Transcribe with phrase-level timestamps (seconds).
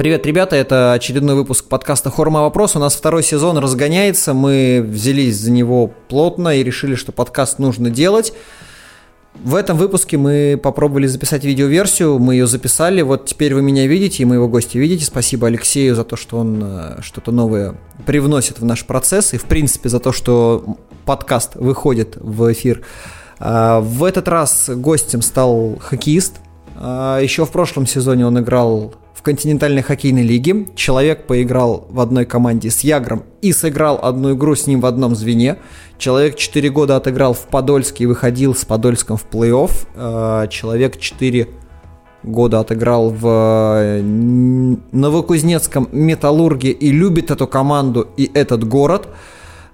[0.00, 2.74] Привет, ребята, это очередной выпуск подкаста «Хорма вопрос».
[2.74, 7.90] У нас второй сезон разгоняется, мы взялись за него плотно и решили, что подкаст нужно
[7.90, 8.32] делать.
[9.34, 14.22] В этом выпуске мы попробовали записать видеоверсию, мы ее записали, вот теперь вы меня видите
[14.22, 15.04] и моего гостя видите.
[15.04, 17.74] Спасибо Алексею за то, что он э, что-то новое
[18.06, 22.86] привносит в наш процесс и, в принципе, за то, что подкаст выходит в эфир.
[23.38, 26.36] А, в этот раз гостем стал хоккеист.
[26.76, 30.66] А, Еще в прошлом сезоне он играл в континентальной хоккейной лиге.
[30.74, 35.14] Человек поиграл в одной команде с Ягром и сыграл одну игру с ним в одном
[35.14, 35.58] звене.
[35.98, 39.72] Человек 4 года отыграл в Подольске и выходил с Подольском в плей-офф.
[39.94, 41.48] Э, человек 4
[42.22, 49.08] года отыграл в э, Новокузнецком Металлурге и любит эту команду и этот город.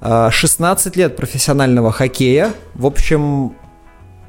[0.02, 2.52] 16 э, лет профессионального хоккея.
[2.74, 3.52] В общем,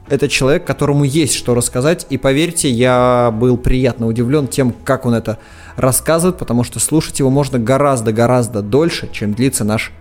[0.10, 2.06] это человек, которому есть что рассказать.
[2.10, 5.38] И поверьте, я был приятно удивлен тем, как он это
[5.76, 9.92] рассказывает, потому что слушать его можно гораздо-гораздо дольше, чем длится наш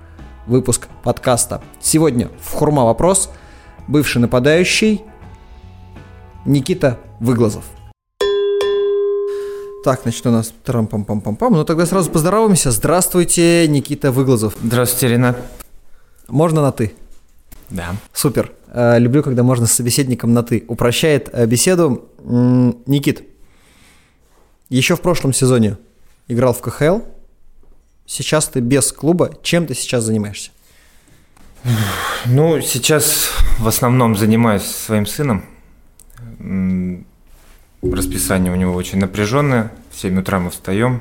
[0.46, 1.62] выпуск подкаста.
[1.80, 3.30] Сегодня в Хурма вопрос.
[3.88, 5.02] Бывший нападающий
[6.44, 7.64] Никита Выглазов.
[9.84, 11.50] Так, значит, у нас трам-пам-пам-пам-пам.
[11.50, 12.72] Ну тогда сразу поздороваемся.
[12.72, 14.56] Здравствуйте, Никита Выглазов.
[14.60, 15.36] Здравствуйте, Ренат.
[16.26, 16.94] Можно на «ты»?
[17.70, 17.94] Да.
[18.12, 18.50] Супер.
[18.76, 20.64] Э, люблю, когда можно с собеседником на «ты».
[20.68, 22.10] Упрощает э, беседу.
[22.22, 23.24] Никит,
[24.68, 25.78] еще в прошлом сезоне
[26.28, 26.98] играл в КХЛ.
[28.04, 29.30] Сейчас ты без клуба.
[29.42, 30.50] Чем ты сейчас занимаешься?
[32.26, 35.46] Ну, сейчас в основном занимаюсь своим сыном.
[37.80, 39.72] Расписание у него очень напряженное.
[39.90, 41.00] В 7 утра мы встаем,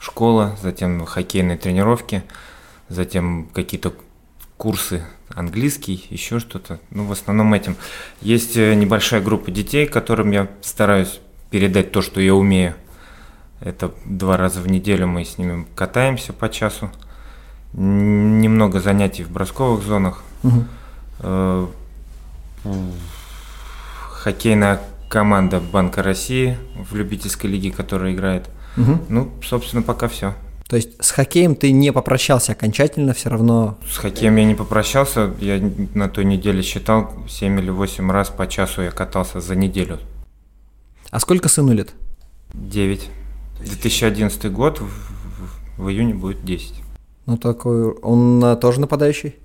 [0.00, 2.24] школа, затем хоккейные тренировки,
[2.88, 3.92] затем какие-то
[4.56, 6.78] курсы английский, еще что-то.
[6.90, 7.76] Ну, в основном этим.
[8.20, 12.74] Есть э, небольшая группа детей, которым я стараюсь передать то, что я умею.
[13.60, 16.90] Это два раза в неделю мы с ними катаемся по часу.
[17.72, 20.22] Немного занятий в бросковых зонах.
[20.42, 21.70] Угу.
[24.10, 28.48] Хоккейная команда Банка России в любительской лиге, которая играет.
[28.76, 28.98] Угу.
[29.08, 30.34] Ну, собственно, пока все.
[30.68, 33.76] То есть с хоккеем ты не попрощался окончательно все равно?
[33.88, 35.34] С хоккеем я не попрощался.
[35.40, 35.60] Я
[35.94, 39.98] на той неделе считал 7 или 8 раз по часу я катался за неделю.
[41.10, 41.92] А сколько сыну лет?
[42.54, 43.10] 9.
[43.60, 46.74] 2011 год, в, в июне будет 10.
[47.26, 49.36] Ну такой, он тоже нападающий?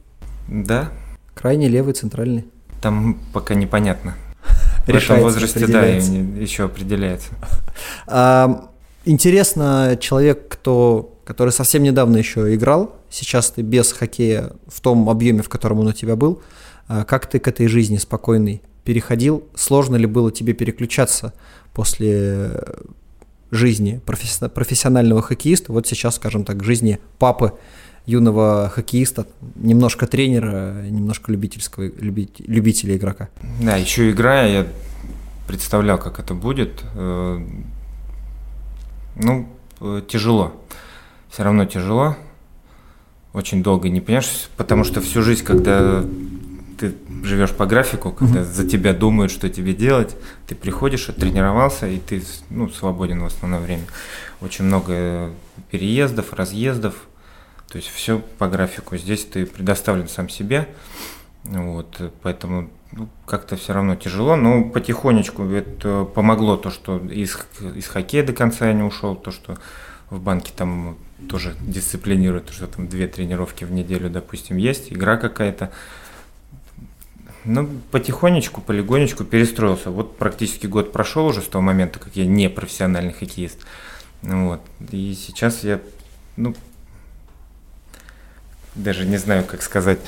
[0.47, 0.89] Да.
[1.35, 2.45] Крайний, левый, центральный?
[2.81, 4.15] Там пока непонятно.
[4.87, 7.31] В этом возрасте, да, еще определяется.
[9.09, 15.41] Интересно, человек, кто, который совсем недавно еще играл, сейчас ты без хоккея в том объеме,
[15.41, 16.43] в котором он у тебя был,
[16.87, 19.43] а как ты к этой жизни спокойной переходил?
[19.55, 21.33] Сложно ли было тебе переключаться
[21.73, 22.51] после
[23.49, 27.53] жизни профессионального хоккеиста, вот сейчас, скажем так, жизни папы
[28.05, 33.29] юного хоккеиста, немножко тренера, немножко любительского, любителя игрока.
[33.59, 34.67] Да, еще играя, я
[35.47, 36.83] представлял, как это будет.
[39.15, 39.49] Ну,
[39.81, 40.53] э, тяжело.
[41.29, 42.15] Все равно тяжело.
[43.33, 46.03] Очень долго не понимаешь, потому что всю жизнь, когда
[46.79, 48.53] ты живешь по графику, когда mm-hmm.
[48.53, 50.15] за тебя думают, что тебе делать,
[50.47, 53.83] ты приходишь, оттренировался, и ты ну, свободен в основное время.
[54.41, 55.31] Очень много
[55.69, 56.95] переездов, разъездов,
[57.67, 58.97] то есть все по графику.
[58.97, 60.67] Здесь ты предоставлен сам себе,
[61.43, 67.37] вот, поэтому ну, как-то все равно тяжело, но потихонечку это помогло то, что из,
[67.75, 69.57] из хоккея до конца я не ушел, то, что
[70.09, 75.71] в банке там тоже дисциплинируют, что там две тренировки в неделю, допустим, есть, игра какая-то.
[77.45, 79.91] Ну, потихонечку, полигонечку перестроился.
[79.91, 83.65] Вот практически год прошел уже с того момента, как я не профессиональный хоккеист.
[84.21, 84.61] Вот.
[84.91, 85.79] И сейчас я,
[86.35, 86.53] ну,
[88.75, 89.99] даже не знаю, как сказать.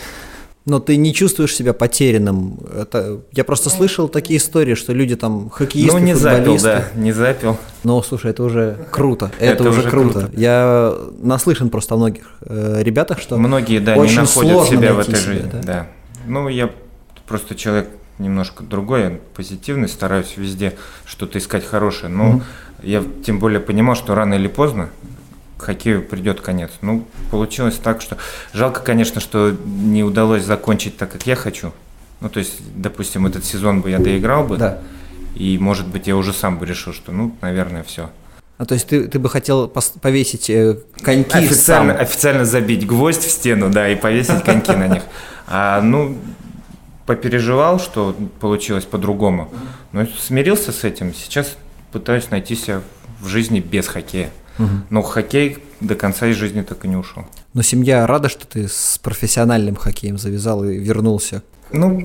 [0.65, 2.59] Но ты не чувствуешь себя потерянным.
[2.75, 7.11] Это я просто слышал такие истории, что люди там хоккеисты, Ну не запил, да, не
[7.11, 7.57] запил.
[7.83, 9.31] Но слушай, это уже круто.
[9.39, 10.19] Это, это уже, круто.
[10.19, 10.31] круто.
[10.39, 14.99] Я наслышан просто о многих э, ребятах, что многие, да, очень не находят себя в
[14.99, 15.49] этой себя, жизни.
[15.51, 15.61] Да?
[15.63, 15.87] да.
[16.27, 16.69] Ну я
[17.27, 20.73] просто человек немножко другой, я позитивный, стараюсь везде
[21.05, 22.13] что-то искать хорошее.
[22.13, 22.41] Но mm-hmm.
[22.83, 24.89] я тем более понимал, что рано или поздно
[25.61, 26.71] хоккею придет конец.
[26.81, 28.17] Ну, получилось так, что
[28.53, 31.73] жалко, конечно, что не удалось закончить так, как я хочу.
[32.19, 34.79] Ну, то есть, допустим, этот сезон бы я доиграл бы, да.
[35.35, 38.09] и, может быть, я уже сам бы решил, что, ну, наверное, все.
[38.57, 42.01] А то есть ты, ты бы хотел повесить э, коньки официально, сам.
[42.03, 45.01] официально забить гвоздь в стену, да, и повесить коньки на них.
[45.47, 46.15] А, ну,
[47.07, 49.51] попереживал, что получилось по-другому.
[49.93, 51.13] Но смирился с этим.
[51.13, 51.57] Сейчас
[51.91, 52.81] пытаюсь найти себя
[53.19, 54.29] в жизни без хоккея.
[54.59, 54.69] Угу.
[54.89, 57.25] Но хоккей до конца из жизни так и не ушел.
[57.53, 61.43] Но семья рада, что ты с профессиональным хоккеем завязал и вернулся?
[61.71, 62.01] Ну,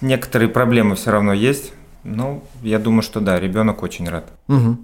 [0.00, 1.72] некоторые проблемы все равно есть.
[2.02, 4.24] Ну, я думаю, что да, ребенок очень рад.
[4.48, 4.78] Угу.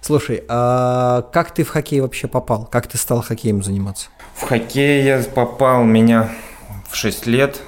[0.00, 2.66] Слушай, а как ты в хоккей вообще попал?
[2.66, 4.08] Как ты стал хоккеем заниматься?
[4.34, 6.30] В хоккей я попал меня
[6.88, 7.60] в 6 лет.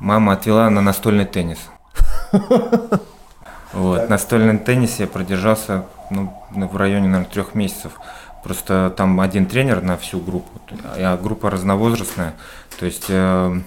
[0.00, 1.58] Мама отвела на настольный теннис.
[3.72, 7.92] Вот, настольный теннис я продержался ну, в районе, наверное, трех месяцев.
[8.44, 12.34] Просто там один тренер на всю группу, а группа разновозрастная.
[12.78, 13.60] То есть э,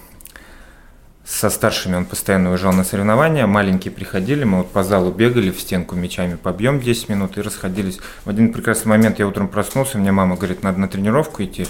[1.25, 5.59] со старшими он постоянно уезжал на соревнования, маленькие приходили, мы вот по залу бегали, в
[5.59, 7.99] стенку мячами побьем 10 минут и расходились.
[8.25, 11.67] В один прекрасный момент я утром проснулся, мне мама говорит, надо на тренировку идти.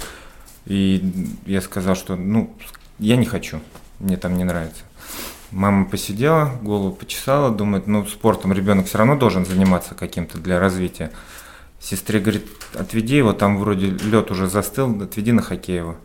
[0.66, 2.54] И я сказал, что ну,
[3.00, 3.62] я не хочу,
[4.00, 4.84] мне там не нравится.
[5.56, 11.12] Мама посидела, голову почесала, думает, ну, спортом ребенок все равно должен заниматься каким-то для развития.
[11.80, 15.96] Сестре говорит, отведи его, там вроде лед уже застыл, отведи на Хоккеева.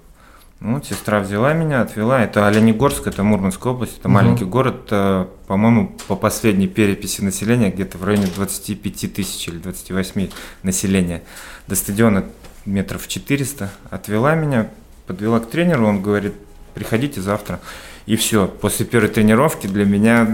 [0.61, 2.23] Ну, сестра взяла меня, отвела.
[2.23, 4.15] Это Оленегорск, это Мурманская область, это угу.
[4.15, 10.29] маленький город, э, по-моему, по последней переписи населения где-то в районе 25 тысяч или 28
[10.63, 11.25] населения.
[11.67, 12.25] До стадиона
[12.67, 13.69] метров 400.
[13.91, 14.71] Отвела меня,
[15.09, 16.35] подвела к тренеру, он говорит,
[16.75, 17.61] приходите завтра.
[18.07, 20.27] И все, после первой тренировки для меня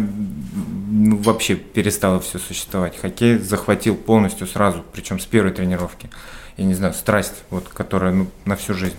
[0.96, 2.96] ну, вообще перестало все существовать.
[2.98, 6.10] Хоккей захватил полностью сразу, причем с первой тренировки.
[6.56, 8.96] Я не знаю, страсть, вот, которая ну, на всю жизнь.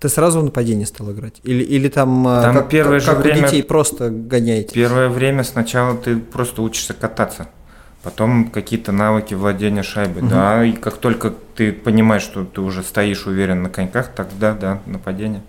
[0.00, 1.40] Ты сразу в нападении стал играть?
[1.44, 4.74] Или, или там, а, там как, первое как, же как время, у детей просто гоняете?
[4.74, 7.48] Первое время сначала ты просто учишься кататься.
[8.02, 10.22] Потом какие-то навыки владения шайбой.
[10.22, 10.30] Угу.
[10.30, 14.80] Да, и как только ты понимаешь, что ты уже стоишь уверен на коньках, тогда да,
[14.86, 15.42] нападение.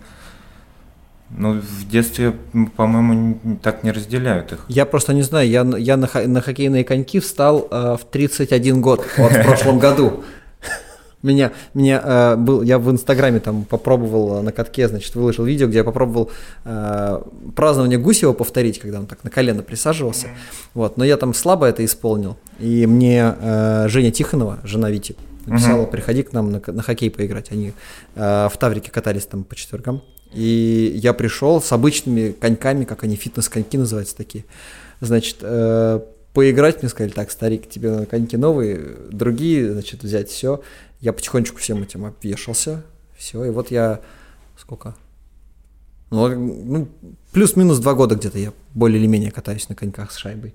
[1.38, 2.34] Ну, в детстве,
[2.76, 4.66] по-моему, так не разделяют их.
[4.68, 9.06] Я просто не знаю, я, я на, на хоккейные коньки встал э, в 31 год,
[9.18, 10.24] вот в прошлом году.
[11.24, 15.68] Меня, меня э, был, я в Инстаграме там попробовал э, на катке, значит, выложил видео,
[15.68, 16.32] где я попробовал
[16.66, 17.22] э,
[17.56, 20.28] празднование Гусева повторить, когда он так на колено присаживался.
[20.28, 20.72] Mm-hmm.
[20.74, 22.38] Вот, но я там слабо это исполнил.
[22.60, 25.92] И мне э, Женя Тихонова, жена Вити, написала, mm-hmm.
[25.92, 27.52] приходи к нам на, на хоккей поиграть.
[27.52, 27.74] Они
[28.16, 30.02] э, в Таврике катались там по четвергам.
[30.34, 34.46] И я пришел с обычными коньками, как они, фитнес-коньки называются такие.
[35.02, 36.00] Значит, э,
[36.34, 40.62] поиграть, мне сказали, так, старик, тебе на коньки новые, другие, значит, взять все.
[41.02, 42.84] Я потихонечку всем этим обвешался,
[43.18, 44.02] все, и вот я
[44.58, 44.96] сколько?
[46.12, 46.88] Ну, ну
[47.32, 50.54] плюс-минус два года где-то я более или менее катаюсь на коньках с шайбой.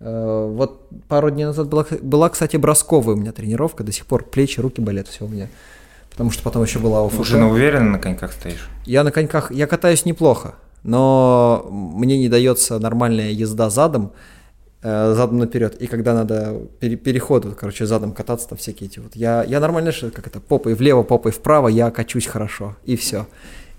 [0.00, 4.24] Э, вот пару дней назад была, была, кстати, бросковая у меня тренировка, до сих пор
[4.24, 5.48] плечи, руки болят, все у меня.
[6.18, 7.20] Потому что потом еще была ОФК.
[7.20, 8.68] Уже на уверенно на коньках стоишь?
[8.84, 14.10] Я на коньках, я катаюсь неплохо, но мне не дается нормальная езда задом.
[14.82, 15.80] Э, задом наперед.
[15.80, 19.14] И когда надо пере, переход, вот, короче, задом кататься, там всякие эти вот.
[19.14, 23.28] Я, я нормально, что как это, попой влево, попой вправо, я качусь хорошо, и все.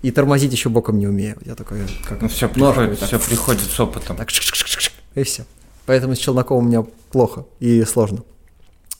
[0.00, 1.36] И тормозить еще боком не умею.
[1.44, 4.16] Я такой, как Ну все приходит, так, все приходит с опытом.
[4.16, 4.30] Так,
[5.14, 5.44] и все.
[5.84, 8.22] Поэтому с Челноковым у меня плохо и сложно.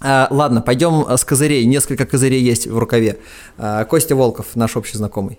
[0.02, 1.64] А, ладно, пойдем с козырей.
[1.66, 3.18] Несколько козырей есть в рукаве.
[3.58, 5.38] А, Костя Волков, наш общий знакомый.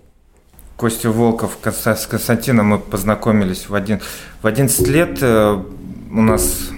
[0.76, 4.00] Костя Волков с Константином мы познакомились в, один,
[4.40, 5.62] в 11 лет э,
[6.10, 6.70] у нас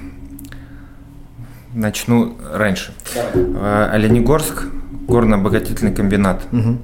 [1.72, 2.92] начну раньше.
[3.14, 3.90] Давай.
[3.90, 4.64] Оленегорск,
[5.06, 6.42] горно-обогатительный комбинат.
[6.52, 6.78] Угу.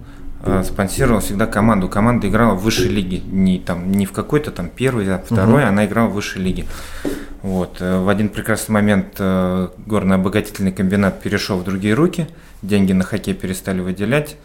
[0.65, 1.89] Спонсировал всегда команду.
[1.89, 3.19] Команда играла в высшей лиге.
[3.19, 5.69] Не, там, не в какой-то там первый, а второй, угу.
[5.69, 6.67] она играла в высшей лиге.
[7.43, 7.77] Вот.
[7.81, 12.27] Э, в один прекрасный момент э, горно-обогатительный комбинат перешел в другие руки.
[12.63, 14.37] Деньги на хоккей перестали выделять.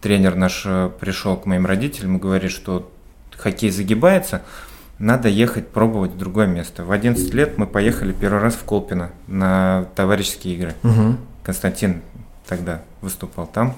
[0.00, 0.62] Тренер наш
[0.98, 2.90] пришел к моим родителям и говорит, что
[3.36, 4.42] хоккей загибается–
[5.00, 6.84] надо ехать пробовать в другое место.
[6.84, 10.74] В 11 лет мы поехали первый раз в Колпино на товарищеские игры.
[10.84, 11.16] Угу.
[11.42, 12.02] Константин
[12.46, 13.74] тогда выступал там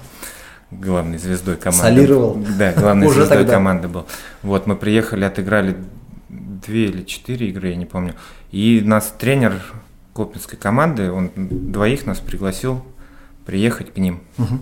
[0.81, 1.83] главной звездой команды.
[1.83, 2.45] Солировал.
[2.59, 3.55] Да, главной Уже звездой тогда.
[3.55, 4.07] команды был.
[4.43, 5.77] Вот, мы приехали, отыграли
[6.29, 8.15] две или четыре игры, я не помню.
[8.51, 9.61] И нас тренер
[10.15, 12.85] Колпинской команды, он двоих нас пригласил
[13.47, 14.23] приехать к ним.
[14.39, 14.61] Угу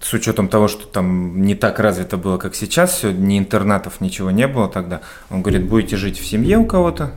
[0.00, 4.30] с учетом того, что там не так развито было, как сейчас, все, ни интернатов, ничего
[4.30, 7.12] не было тогда, он говорит, будете жить в семье у кого-то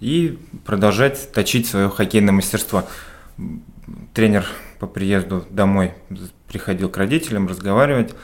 [0.00, 2.84] и продолжать точить свое хоккейное мастерство.
[4.14, 4.46] Тренер
[4.80, 5.92] по приезду домой
[6.48, 8.14] приходил к родителям разговаривать.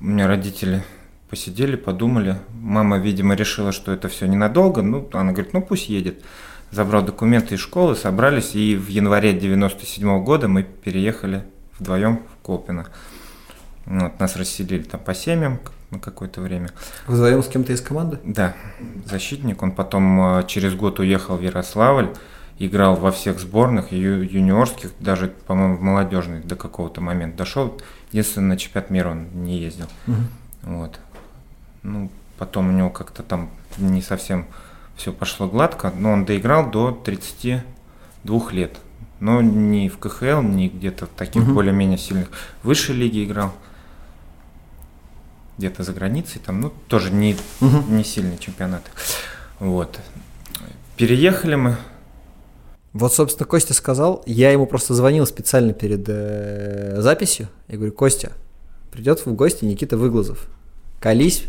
[0.00, 0.84] У меня родители
[1.28, 2.36] посидели, подумали.
[2.52, 4.82] Мама, видимо, решила, что это все ненадолго.
[4.82, 6.22] Ну, она говорит, ну пусть едет.
[6.70, 11.42] Забрал документы из школы, собрались, и в январе 97 -го года мы переехали
[11.78, 12.86] вдвоем в Колпино.
[13.86, 15.60] Вот, нас расселили там по семьям
[15.90, 16.68] на какое-то время.
[17.06, 18.18] Вдвоем с кем-то из команды?
[18.22, 18.54] Да,
[19.06, 19.62] защитник.
[19.62, 22.10] Он потом э, через год уехал в Ярославль.
[22.58, 27.80] Играл во всех сборных, ю- юниорских, даже, по-моему, в молодежных до какого-то момента дошел.
[28.10, 29.86] Единственное, на чемпионат мира он не ездил.
[30.62, 30.98] Вот.
[31.82, 34.46] Ну, потом у него как-то там не совсем
[34.96, 38.76] все пошло гладко, но он доиграл до 32 лет.
[39.20, 41.54] Но ни в КХЛ, ни где-то в таких Мгм.
[41.54, 42.28] более-менее сильных
[42.62, 43.52] высшей лиге играл.
[45.58, 47.96] Где-то за границей, там, ну, тоже не, Мгм.
[47.96, 48.90] не сильные чемпионаты.
[49.58, 49.98] Вот.
[50.96, 51.76] Переехали мы.
[52.98, 57.46] Вот, собственно, Костя сказал, я ему просто звонил специально перед э, записью.
[57.68, 58.32] Я говорю, Костя,
[58.90, 60.48] придет в гости Никита Выглазов.
[60.98, 61.44] Колись,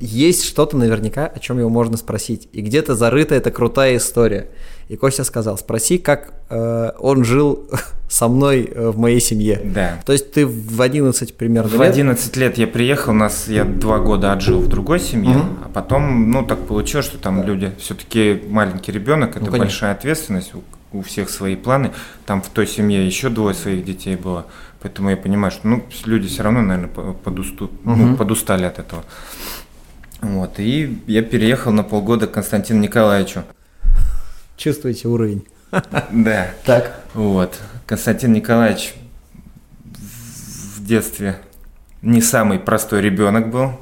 [0.00, 2.48] есть что-то наверняка, о чем его можно спросить.
[2.52, 4.48] И где-то зарыта эта крутая история.
[4.88, 7.68] И Костя сказал, спроси, как э, он жил
[8.08, 9.60] со мной э, в моей семье.
[9.64, 10.00] Да.
[10.06, 11.90] То есть ты в 11 примерно В лет?
[11.92, 15.58] 11 лет я приехал, у нас я два года отжил в другой семье, Мгм.
[15.64, 19.58] а потом, ну, так получилось, что там люди, все-таки маленький ребенок, это Ну, конечно.
[19.64, 20.62] большая ответственность, у,
[20.96, 21.90] у всех свои планы.
[22.24, 24.46] Там в той семье еще двое своих детей было,
[24.80, 28.16] поэтому я понимаю, что, ну, люди все равно, наверное, по- подусту- ну, Мгм.
[28.16, 29.02] подустали от этого.
[30.20, 33.44] Вот, и я переехал на полгода к Константину Николаевичу.
[34.56, 35.46] Чувствуете уровень.
[36.10, 36.50] Да.
[36.64, 37.00] Так.
[37.14, 37.58] Вот.
[37.86, 38.94] Константин Николаевич
[39.84, 41.36] в детстве
[42.02, 43.72] не самый простой ребенок был,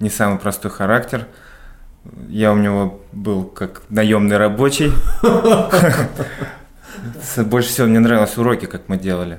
[0.00, 1.26] не самый простой характер.
[2.28, 4.92] Я у него был как наемный рабочий.
[7.36, 9.38] Больше всего мне нравились уроки, как мы делали.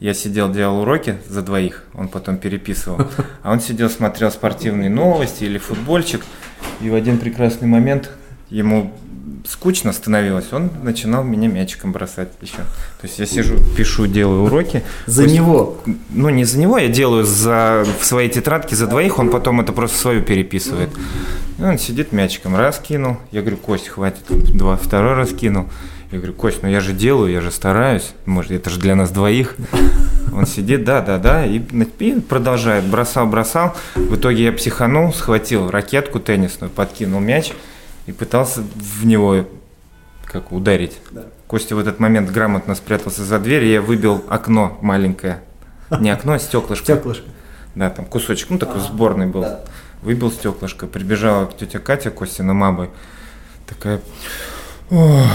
[0.00, 3.08] Я сидел, делал уроки за двоих, он потом переписывал.
[3.42, 6.22] А он сидел, смотрел спортивные новости или футбольчик.
[6.80, 8.10] И в один прекрасный момент
[8.48, 8.92] ему
[9.44, 12.58] скучно становилось, он начинал меня мячиком бросать еще.
[13.00, 14.84] То есть я сижу, пишу, делаю уроки.
[15.06, 15.78] За Пусть- него.
[16.10, 19.72] Ну, не за него, я делаю за, в своей тетрадке за двоих, он потом это
[19.72, 20.90] просто свою переписывает.
[21.58, 23.16] И он сидит мячиком, раз кинул.
[23.32, 24.22] Я говорю, Кость, хватит.
[24.28, 25.66] Два, второй раз кинул.
[26.10, 28.12] Я говорю, Кость, ну я же делаю, я же стараюсь.
[28.24, 29.56] Может, это же для нас двоих.
[30.32, 32.84] Он сидит, да, да, да, и, и продолжает.
[32.84, 33.76] Бросал, бросал.
[33.94, 37.52] В итоге я психанул, схватил ракетку теннисную, подкинул мяч
[38.06, 39.46] и пытался в него
[40.24, 40.98] как ударить.
[41.46, 45.40] Костя в этот момент грамотно спрятался за дверь, и я выбил окно маленькое.
[46.00, 46.84] Не окно, а стеклышко.
[46.84, 47.26] Стеклышко.
[47.74, 49.42] Да, там кусочек, ну такой сборный был.
[49.42, 49.60] да.
[50.02, 52.88] Выбил стеклышко, прибежала тетя Катя, Костина мама,
[53.66, 54.00] такая...
[54.90, 55.26] Ну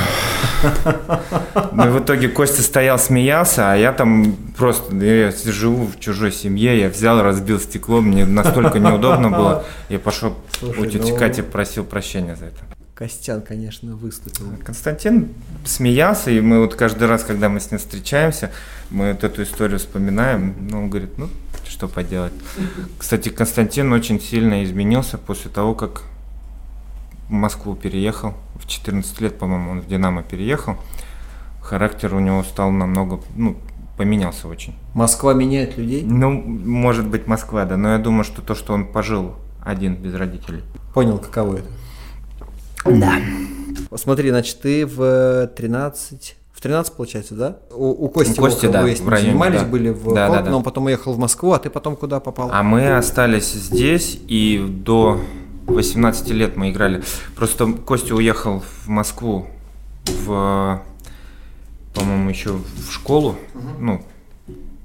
[1.91, 6.89] в итоге Костя стоял, смеялся, а я там просто, я живу в чужой семье, я
[6.89, 11.83] взял, разбил стекло, мне настолько неудобно было, я пошел Слушай, у тети ну- Кати просил
[11.83, 12.57] прощения за это.
[12.95, 14.45] Костян, конечно, выступил.
[14.63, 15.29] Константин
[15.65, 18.51] смеялся, и мы вот каждый раз, когда мы с ним встречаемся,
[18.91, 21.27] мы вот эту историю вспоминаем, ну, он говорит, ну,
[21.67, 22.33] что поделать.
[23.00, 26.03] Кстати, Константин очень сильно изменился после того, как
[27.34, 28.36] в Москву переехал.
[28.56, 30.75] В 14 лет, по-моему, он в «Динамо» переехал.
[31.62, 33.58] Характер у него стал намного, ну,
[33.98, 34.75] поменялся очень.
[34.94, 36.04] Москва меняет людей?
[36.04, 40.13] Ну, может быть, Москва, да, но я думаю, что то, что он пожил один без
[40.13, 40.62] родителей.
[40.94, 41.70] Понял, каково это.
[42.86, 43.16] Да.
[43.96, 46.38] Смотри, значит, ты в 13...
[46.54, 47.58] В 13, получается, да?
[47.72, 49.66] У, у Кости, У Кости, Волкова да, вы с ним в районе, занимались, да.
[49.66, 50.58] были в Да, да, Колпино, да.
[50.58, 52.50] он потом уехал в Москву, а ты потом куда попал?
[52.54, 55.20] А мы остались здесь, и до
[55.67, 57.03] 18 лет мы играли.
[57.36, 59.48] Просто Костя уехал в Москву
[60.05, 60.82] в,
[61.93, 63.36] по-моему, еще в школу,
[63.79, 64.03] ну,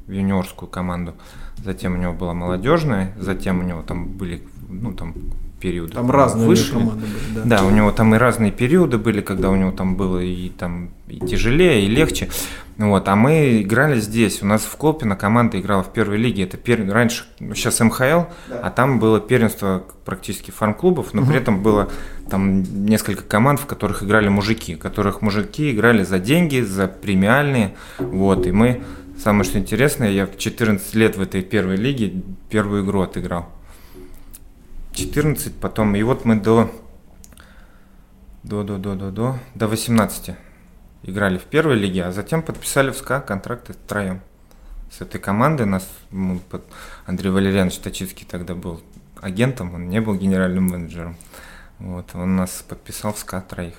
[0.06, 1.14] в юниорскую команду.
[1.64, 5.14] Затем у него была молодежная, затем у него там были, ну, там
[5.60, 5.92] периоды.
[5.92, 6.72] Там разные вышли.
[6.72, 7.58] команды были, да.
[7.58, 10.90] Да, у него там и разные периоды были, когда у него там было и там
[11.08, 12.28] и тяжелее, и легче.
[12.78, 14.40] Вот, а мы играли здесь.
[14.40, 16.44] У нас в Колпино команда играла в первой лиге.
[16.44, 16.88] Это пер...
[16.88, 17.24] раньше,
[17.54, 21.90] сейчас МХЛ, а там было первенство практически фарм-клубов, но при этом было
[22.30, 27.74] там несколько команд, в которых играли мужики, которых мужики играли за деньги, за премиальные.
[27.98, 28.82] Вот, и мы,
[29.20, 33.48] самое что интересное, я в 14 лет в этой первой лиге первую игру отыграл.
[34.98, 36.70] 14, потом, и вот мы до
[38.42, 40.36] до, до, до, до, до, до 18
[41.04, 44.20] играли в первой лиге, а затем подписали в СКА контракты втроем.
[44.90, 46.40] С этой командой нас мы
[47.06, 48.80] Андрей Валерьянович Точицкий тогда был
[49.20, 51.16] агентом, он не был генеральным менеджером.
[51.78, 53.74] Вот, он нас подписал в СКА троих.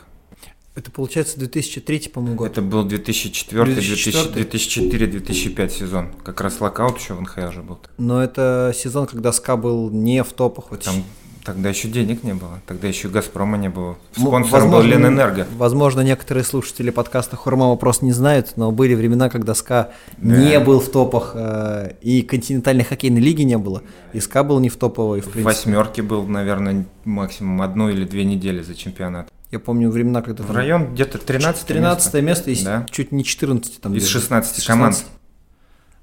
[0.79, 2.51] Это получается 2003, по-моему, год.
[2.51, 4.45] Это был 2004, 2004.
[4.45, 6.07] 2004-2005 сезон.
[6.23, 7.79] Как раз локаут еще в НХЛ же был.
[7.97, 10.71] Но это сезон, когда СКА был не в топах.
[10.71, 11.03] Вот Там
[11.43, 13.97] тогда еще денег не было, тогда еще Газпрома не было.
[14.15, 15.47] М- Спонсором был возможно, Ленэнерго.
[15.57, 20.37] Возможно, некоторые слушатели подкаста Хурма вопрос не знают, но были времена, когда СКА Да.
[20.37, 23.81] не был в топах, э, и континентальной хоккейной лиги не было,
[24.13, 25.43] и СКА был не в топовой, в В принципе.
[25.43, 29.29] восьмерке был, наверное, максимум одну или две недели за чемпионат.
[29.51, 30.43] Я помню времена, когда...
[30.43, 32.85] В район где-то 13 13 место, место из Да.
[32.91, 33.93] чуть не 14 там.
[33.93, 34.11] Из где-то.
[34.19, 35.05] 16 команд.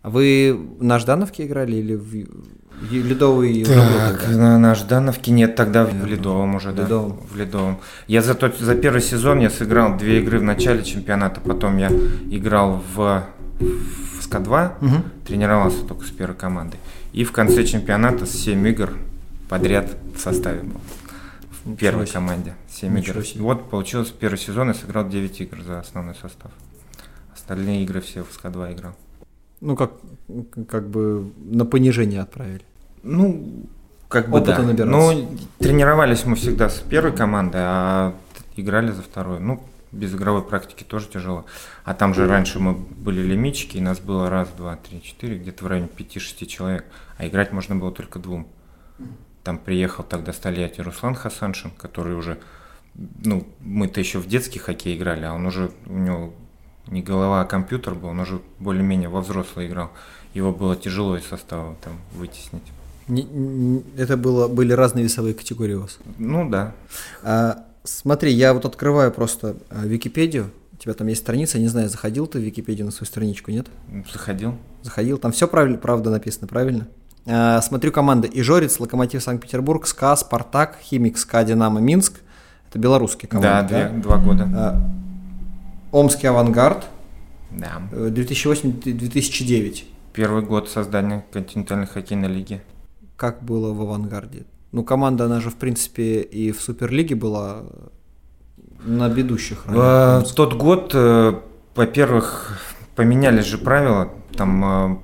[0.03, 2.27] А вы на Ждановке играли или в
[2.93, 4.35] Ледовый Так, играли?
[4.37, 6.05] на, на Ждановке нет, тогда в.
[6.07, 6.83] Ледовом уже, да.
[6.83, 7.21] Ледовом.
[7.31, 7.81] В Ледовом.
[8.07, 11.89] Я за, тот, за первый сезон я сыграл две игры в начале чемпионата, потом я
[12.31, 13.25] играл в,
[13.61, 15.05] в СКА-2, Мгм.
[15.27, 16.79] тренировался только с первой командой.
[17.13, 18.93] И в конце чемпионата с 7 игр
[19.49, 20.81] подряд в составе был.
[21.67, 22.15] Ничего первой себе.
[22.15, 23.27] команде 7 Ничего игр.
[23.27, 23.43] себе.
[23.43, 26.53] Вот получилось первый сезон я сыграл 9 игр за основной состав.
[27.35, 28.93] Остальные игры все в СКА-2 играл.
[29.61, 29.93] Ну, как,
[30.69, 32.63] как бы на понижение отправили.
[33.03, 33.67] Ну,
[34.09, 34.63] как бы Опыта да.
[34.63, 34.97] набираться.
[34.97, 38.15] Ну, тренировались мы всегда с первой командой, а
[38.57, 39.41] играли за вторую.
[39.41, 41.47] Ну, без игровой практики тоже тяжело.
[41.85, 45.65] А там же раньше мы были лимитчики, и нас было раз, два, три, четыре, где-то
[45.65, 46.85] в районе пяти-шести человек.
[47.19, 48.47] А играть можно было только двум.
[49.47, 52.41] Там приехал тогда с Тольятти Руслан Хасаншин, который уже,
[52.97, 56.33] ну, мы-то еще в детский хоккей играли, а он уже, у него
[56.89, 59.93] не голова, а компьютер был, он уже более-менее во взрослый играл.
[60.35, 62.65] Его было тяжело из состава там вытеснить.
[63.07, 66.01] Не- это было, были разные весовые категории у вас.
[66.19, 66.75] Ну да.
[67.23, 70.51] А, смотри, я вот открываю просто а, Википедию.
[70.73, 73.69] У тебя там есть страница, не знаю, заходил ты в Википедию на свою страничку, нет?
[74.13, 74.59] Заходил.
[74.83, 76.89] Заходил, там все правильно, правда написано, правильно?
[77.29, 78.31] А, смотрю команды.
[78.33, 82.21] Ижорец, Локомотив Санкт-Петербург, СКА, Спартак, Химик, СКА, Динамо, Минск.
[82.71, 83.75] Это белорусские Да, команды.
[83.75, 84.49] две- два года.
[84.55, 84.89] А,
[85.93, 86.85] Омский Авангард,
[87.51, 87.83] Да.
[87.93, 89.85] э, 2008-2009.
[90.13, 92.61] Первый год создания континентальной хоккейной лиги.
[93.17, 94.45] Как было в Авангарде?
[94.73, 97.63] Ну, команда, она же, в принципе, и в Суперлиге была
[98.85, 100.33] на бедущих В ранее.
[100.35, 101.35] тот год, э,
[101.75, 102.61] во-первых,
[102.95, 104.11] поменялись же правила.
[104.37, 104.97] Там э,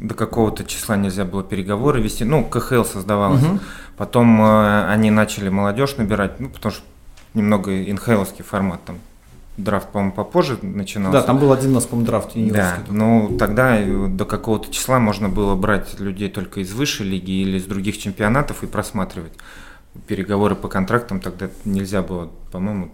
[0.00, 2.24] до какого-то числа нельзя было переговоры вести.
[2.24, 3.42] Ну, КХЛ создавалась.
[3.42, 3.60] Мгм.
[3.96, 6.82] Потом э, они начали молодежь набирать, ну, потому что
[7.34, 8.98] немного инхейловский формат там.
[9.56, 11.20] Драфт, по-моему, попозже начинался.
[11.20, 14.98] Да, там был один у нас, по-моему, драфт Да, ну тогда э, до какого-то числа
[14.98, 19.32] можно было брать людей только из высшей лиги или из других чемпионатов и просматривать.
[20.06, 22.90] Переговоры по контрактам тогда нельзя было, по-моему,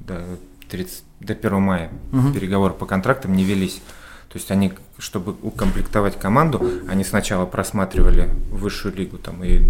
[0.00, 0.22] до,
[0.68, 2.34] 30, до 1 мая Мгм.
[2.34, 3.80] переговоры по контрактам не велись.
[4.28, 9.60] То есть они, чтобы укомплектовать команду, они сначала просматривали высшую лигу там и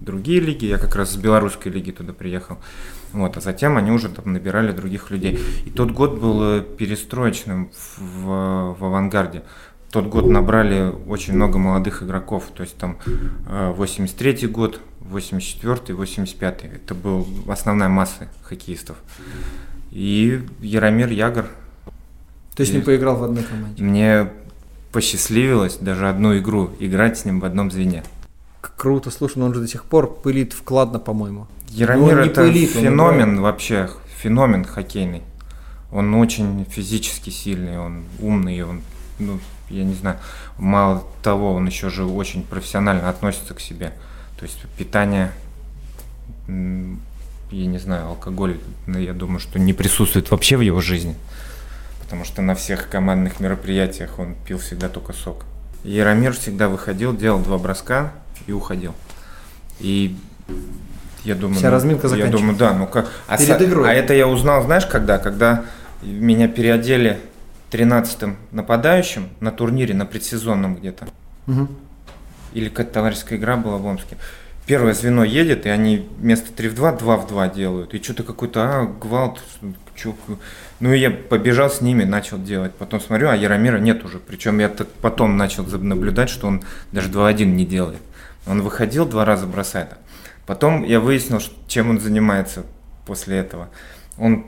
[0.00, 0.66] другие лиги.
[0.66, 2.58] Я как раз с белорусской лиги туда приехал.
[3.12, 5.38] Вот, а затем они уже там набирали других людей.
[5.64, 9.42] И тот год был э, перестроечным в, в- в авангарде.
[9.92, 12.50] Тот год набрали очень много молодых игроков.
[12.54, 12.98] То есть там
[13.46, 18.96] э, 83 год, 84 85 Это был основная масса хоккеистов.
[19.92, 21.46] И Яромир Ягор
[22.56, 23.80] То есть не поиграл в одной команде.
[23.82, 24.28] мне
[24.94, 28.04] посчастливилось даже одну игру играть с ним в одном звене.
[28.60, 31.48] Круто, слушай, но он же до сих пор пылит вкладно, по-моему.
[31.70, 35.22] Яромир Ну, это пылит, феномен вообще, феномен хоккейный.
[35.90, 38.82] Он очень физически сильный, он умный, он,
[39.18, 40.18] ну, я не знаю,
[40.58, 43.94] мало того, он еще же очень профессионально относится к себе.
[44.38, 45.32] То есть питание,
[46.46, 51.16] я не знаю, алкоголь, я думаю, что не присутствует вообще в его жизни.
[52.14, 55.44] Потому что на всех командных мероприятиях он пил всегда только сок.
[55.82, 58.12] Яромир всегда выходил, делал два броска
[58.46, 58.94] и уходил.
[59.80, 60.16] И
[61.24, 63.10] я думаю, Вся ну, разминка Я думаю, да, ну как.
[63.26, 63.90] А, Перед игрой.
[63.90, 65.18] а это я узнал, знаешь, когда?
[65.18, 65.64] Когда
[66.02, 67.18] меня переодели
[67.72, 71.08] 13-м нападающим на турнире, на предсезонном где-то.
[71.46, 71.68] Мгм.
[72.52, 74.18] Или какая-то товарищеская игра была в Омске.
[74.66, 77.92] Первое звено едет, и они вместо 3 в 2, 2 в 2 делают.
[77.92, 79.40] И что-то какой-то, а, гвалт,
[79.94, 80.14] чё,
[80.80, 82.74] ну и я побежал с ними, начал делать.
[82.74, 84.18] Потом смотрю, а Яромира нет уже.
[84.18, 88.00] Причем я так потом начал наблюдать, что он даже 2-1 не делает.
[88.46, 89.88] Он выходил, два раза бросает.
[90.46, 92.64] Потом я выяснил, чем он занимается
[93.06, 93.70] после этого.
[94.18, 94.46] Он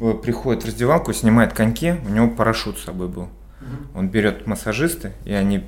[0.00, 3.28] э, приходит в раздевалку, снимает коньки, у него парашют с собой был.
[3.94, 5.64] Он берет массажисты, и они,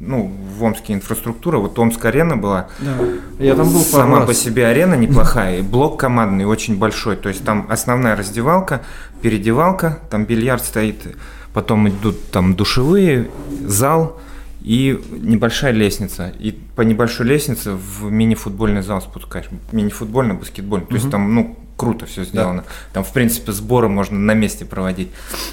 [0.00, 3.44] ну, в Омске инфраструктура, вот Омская арена была, Да.
[3.44, 7.44] Я там был сама по себе арена неплохая, и блок командный очень большой, то есть
[7.44, 8.82] там основная раздевалка,
[9.22, 11.16] передевалка, там бильярд стоит,
[11.52, 13.30] потом идут там душевые,
[13.64, 14.20] зал
[14.60, 16.32] и небольшая лестница.
[16.38, 22.06] И по небольшой лестнице в мини-футбольный зал спускаешь, мини-футбольный, баскетбольный, то есть там, ну, круто
[22.06, 22.64] все сделано.
[22.92, 25.10] Там, в принципе, сборы можно на месте проводить.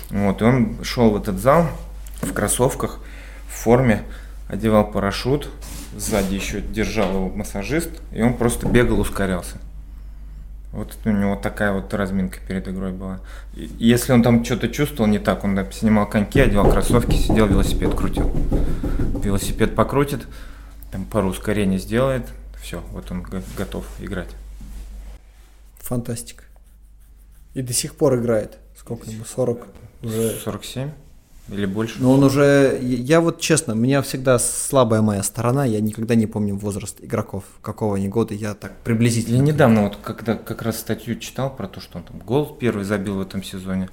[0.10, 1.68] Вот, и он шел в этот зал
[2.22, 3.00] в кроссовках,
[3.50, 4.04] в форме,
[4.52, 5.50] одевал парашют,
[5.98, 9.58] сзади еще держал его массажист, и он просто бегал, ускорялся.
[10.74, 13.20] Вот у него такая вот разминка перед игрой была.
[13.56, 17.96] И если он там что-то чувствовал не так, он снимал коньки, одевал кроссовки, сидел, велосипед
[17.96, 18.30] крутил.
[19.24, 20.28] Велосипед покрутит,
[20.92, 22.28] там пару ускорений сделает,
[22.62, 24.30] все, вот он го- готов играть.
[25.80, 26.44] Фантастика.
[27.54, 28.58] И до сих пор играет.
[28.78, 29.24] Сколько ему?
[29.26, 29.68] 40?
[30.04, 30.32] Уже...
[30.44, 30.92] 47?
[31.50, 31.96] Или больше?
[32.00, 32.80] Но он уже...
[32.82, 35.66] Я вот честно, у меня всегда слабая моя сторона.
[35.66, 37.44] Я никогда не помню возраст игроков.
[37.62, 38.34] Какого они года.
[38.34, 39.38] Я так приблизительно...
[39.38, 42.86] Я недавно вот когда как раз статью читал про то, что он там гол первый
[42.86, 43.90] забил в этом сезоне.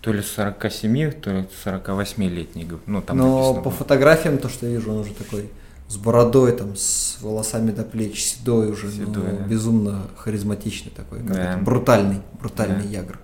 [0.00, 2.68] То ли 47, то ли 48-летний.
[2.86, 5.50] Ну, там Но написано, по фотографиям, то, что я вижу, он уже такой
[5.88, 9.44] с бородой, там, с волосами до плеч, седой уже, седой, ну, да.
[9.44, 11.58] безумно харизматичный такой, да.
[11.60, 12.88] брутальный, брутальный да.
[12.88, 13.18] Ягр.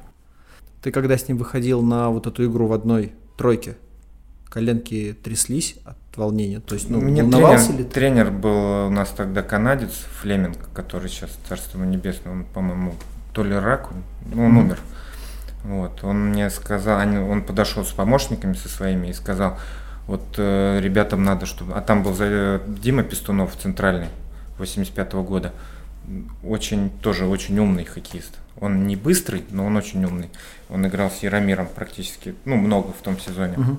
[0.83, 3.77] Ты когда с ним выходил на вот эту игру в одной тройке,
[4.49, 6.61] коленки тряслись от волнения?
[6.61, 7.91] То есть, ну, Мне волновался тренер, ли ты?
[7.95, 12.95] Тренер был у нас тогда канадец Флеминг, который сейчас, царство небесное, он, по-моему,
[13.33, 13.91] то ли рак,
[14.27, 14.61] ну, он mm-hmm.
[14.61, 14.79] умер.
[15.65, 19.59] Вот, он мне сказал, он подошел с помощниками со своими и сказал,
[20.07, 21.73] вот э, ребятам надо, чтобы...
[21.73, 24.09] А там был э, Дима Пестунов, центральный,
[24.59, 25.53] 85 -го года.
[26.43, 28.39] Очень, тоже очень умный хоккеист.
[28.61, 30.31] Он не быстрый, но он очень умный.
[30.69, 33.57] Он играл с Яромиром практически, ну, много в том сезоне.
[33.59, 33.77] Угу.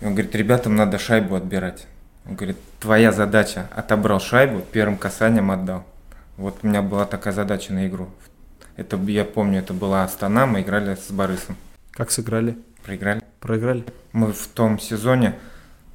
[0.00, 1.86] И он говорит, ребятам надо шайбу отбирать.
[2.26, 5.84] Он говорит, твоя задача, отобрал шайбу, первым касанием отдал.
[6.36, 8.08] Вот у меня была такая задача на игру.
[8.76, 11.56] Это, я помню, это была Астана, мы играли с Борисом.
[11.90, 12.56] Как сыграли?
[12.82, 13.20] Проиграли.
[13.40, 13.84] Проиграли?
[14.12, 15.34] Мы в том сезоне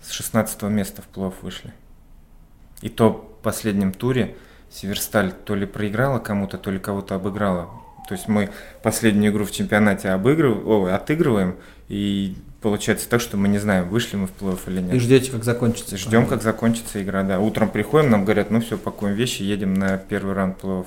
[0.04, 1.74] с 16 места в плов вышли.
[2.82, 4.36] И то в последнем туре
[4.75, 7.69] Северсталь то ли проиграла кому-то, то ли кого-то обыграла.
[8.09, 8.49] То есть мы
[8.83, 11.55] последнюю игру в чемпионате обыгрываем, о, отыгрываем,
[11.88, 14.93] и получается так, что мы не знаем, вышли мы в плей или нет.
[14.93, 15.97] И ждете, как закончится.
[15.97, 17.39] Ждем, как закончится игра, да.
[17.39, 20.83] Утром приходим, нам говорят, ну все, пакуем вещи, едем на первый раунд плей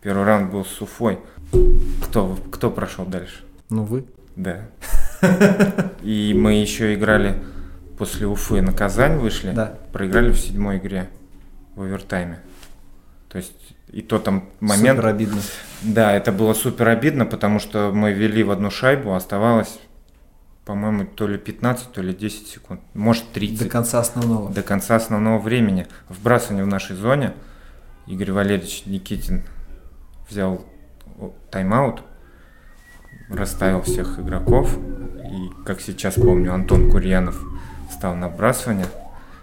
[0.00, 1.18] Первый раунд был с Уфой.
[2.02, 3.42] Кто, кто прошел дальше?
[3.70, 4.04] Ну вы.
[4.36, 4.68] Да.
[6.02, 7.42] И мы еще играли
[7.98, 9.52] после Уфы на Казань вышли.
[9.52, 9.78] Да.
[9.92, 11.08] Проиграли в седьмой игре
[11.74, 12.40] в овертайме.
[13.34, 14.98] То есть и то там момент...
[14.98, 15.40] Супер обидно.
[15.82, 19.80] Да, это было супер обидно, потому что мы вели в одну шайбу, оставалось,
[20.64, 23.64] по-моему, то ли 15, то ли 10 секунд, может 30.
[23.64, 24.52] До конца основного.
[24.52, 25.88] До конца основного времени.
[26.08, 27.34] Вбрасывание в нашей зоне.
[28.06, 29.42] Игорь Валерьевич Никитин
[30.30, 30.64] взял
[31.50, 32.02] тайм-аут,
[33.30, 34.78] расставил всех игроков.
[34.78, 37.42] И, как сейчас помню, Антон Курьянов
[37.90, 38.86] стал на бросание.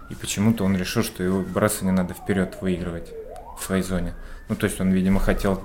[0.08, 3.12] И почему-то он решил, что его бросание надо вперед выигрывать
[3.58, 4.14] в своей зоне.
[4.48, 5.62] Ну, то есть он, видимо, хотел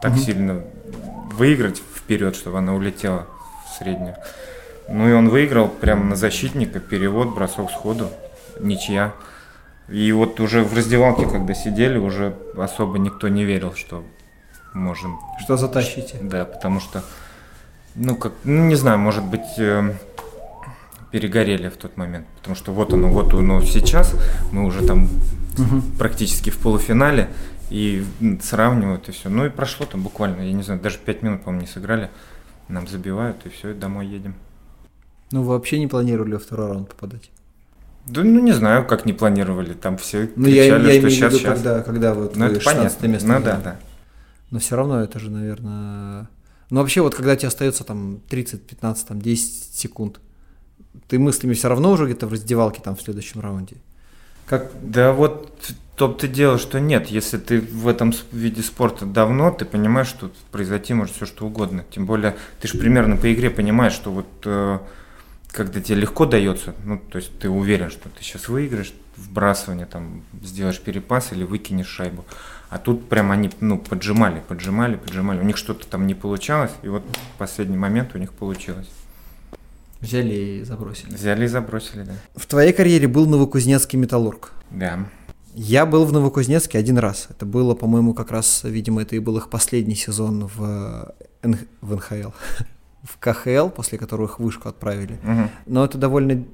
[0.00, 0.18] так mm-hmm.
[0.18, 0.64] сильно
[1.32, 3.26] выиграть вперед, чтобы она улетела
[3.66, 4.16] в среднюю.
[4.88, 8.10] Ну и он выиграл прямо на защитника, перевод, бросок сходу,
[8.58, 9.12] ничья.
[9.88, 14.04] И вот уже в раздевалке, когда сидели, уже особо никто не верил, что
[14.74, 15.18] можем...
[15.40, 16.18] Что затащите?
[16.20, 17.02] Да, потому что,
[17.94, 19.94] ну, как, ну, не знаю, может быть, э,
[21.10, 22.26] перегорели в тот момент.
[22.36, 24.14] Потому что вот оно, вот оно сейчас,
[24.52, 25.04] мы уже там
[25.58, 25.82] угу.
[25.98, 27.28] практически в полуфинале,
[27.70, 28.04] и
[28.42, 29.28] сравнивают, и все.
[29.28, 32.10] Ну и прошло там буквально, я не знаю, даже 5 минут, по-моему, не сыграли.
[32.68, 34.34] Нам забивают, и все, и домой едем.
[35.32, 37.30] Ну, вы вообще не планировали во второй раунд попадать?
[38.06, 39.74] Да, ну не знаю, как не планировали.
[39.74, 41.54] Там все ну, кричали, я, я что сейчас, виду, сейчас.
[41.54, 43.06] Когда, когда вот ну, это понятно.
[43.06, 43.28] место.
[43.28, 43.76] Ну да, да.
[44.50, 46.28] Но все равно это же, наверное...
[46.70, 50.20] Ну вообще вот когда тебе остается там 30, 15, там 10 секунд,
[51.08, 53.76] ты мыслями все равно уже где-то в раздевалке там в следующем раунде.
[54.46, 54.70] Как...
[54.82, 55.52] Да вот
[55.96, 57.08] топ ты дело, что нет.
[57.08, 61.84] Если ты в этом виде спорта давно, ты понимаешь, что произойти может все что угодно.
[61.90, 64.78] Тем более, ты же примерно по игре понимаешь, что вот э,
[65.52, 70.22] когда тебе легко дается, ну, то есть ты уверен, что ты сейчас выиграешь вбрасывание, там,
[70.42, 72.24] сделаешь перепас или выкинешь шайбу.
[72.70, 75.40] А тут прям они ну, поджимали, поджимали, поджимали.
[75.40, 77.02] У них что-то там не получалось, и вот
[77.36, 78.88] последний момент у них получилось.
[80.00, 81.14] Взяли и забросили.
[81.14, 82.12] Взяли и забросили, да.
[82.34, 84.52] В твоей карьере был Новокузнецкий металлург.
[84.70, 85.06] Да.
[85.54, 87.26] Я был в Новокузнецке один раз.
[87.28, 91.58] Это было, по-моему, как раз, видимо, это и был их последний сезон в, Н...
[91.80, 92.30] в НХЛ.
[93.02, 95.18] в КХЛ, после которого их вышку отправили.
[95.24, 95.50] Угу.
[95.66, 96.44] Но это довольно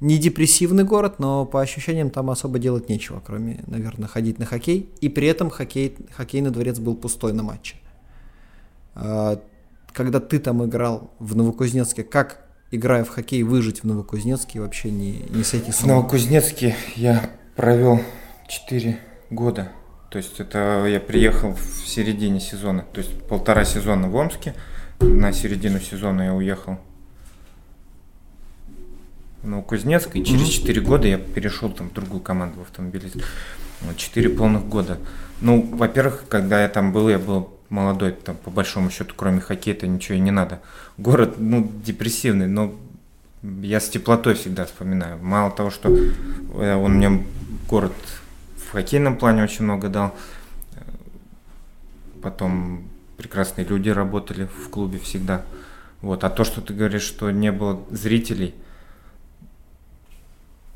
[0.00, 4.88] не депрессивный город, но по ощущениям там особо делать нечего, кроме, наверное, ходить на хоккей.
[5.00, 7.76] И при этом хоккей, хоккейный дворец был пустой на матче.
[9.92, 15.24] Когда ты там играл в Новокузнецке, как, играя в хоккей, выжить в Новокузнецке вообще не,
[15.30, 15.94] не сойти с ума?
[15.94, 18.00] В Новокузнецке я провел
[18.48, 18.98] 4
[19.30, 19.72] года.
[20.10, 24.54] То есть это я приехал в середине сезона, то есть полтора сезона в Омске,
[24.98, 26.78] на середину сезона я уехал
[29.42, 33.16] в Новокузнецк, и через 4 года я перешел там в другую команду в автомобилист.
[33.96, 34.98] 4 полных года.
[35.40, 39.86] Ну, во-первых, когда я там был, я был молодой, там, по большому счету, кроме хоккея-то
[39.86, 40.60] ничего и не надо.
[40.98, 42.74] Город, ну, депрессивный, но
[43.42, 45.18] я с теплотой всегда вспоминаю.
[45.22, 47.24] Мало того, что э, он мне
[47.68, 47.92] город
[48.56, 50.14] в хоккейном плане очень много дал,
[52.22, 52.84] потом
[53.16, 55.42] прекрасные люди работали в клубе всегда.
[56.02, 56.24] Вот.
[56.24, 58.54] А то, что ты говоришь, что не было зрителей,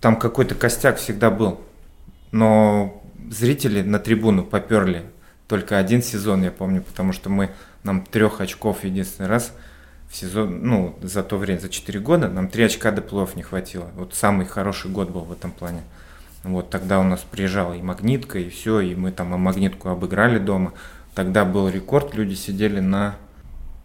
[0.01, 1.61] там какой-то костяк всегда был.
[2.31, 5.05] Но зрители на трибуну поперли
[5.49, 7.51] только один сезон, я помню, потому что мы,
[7.83, 9.53] нам трех очков единственный раз
[10.09, 13.43] в сезон, ну, за то время, за 4 года, нам 3 очка до плей не
[13.43, 13.91] хватило.
[13.97, 15.83] Вот самый хороший год был в этом плане.
[16.45, 20.39] Вот тогда у нас приезжала и магнитка, и все, и мы там и магнитку обыграли
[20.39, 20.73] дома.
[21.15, 23.17] Тогда был рекорд, люди сидели на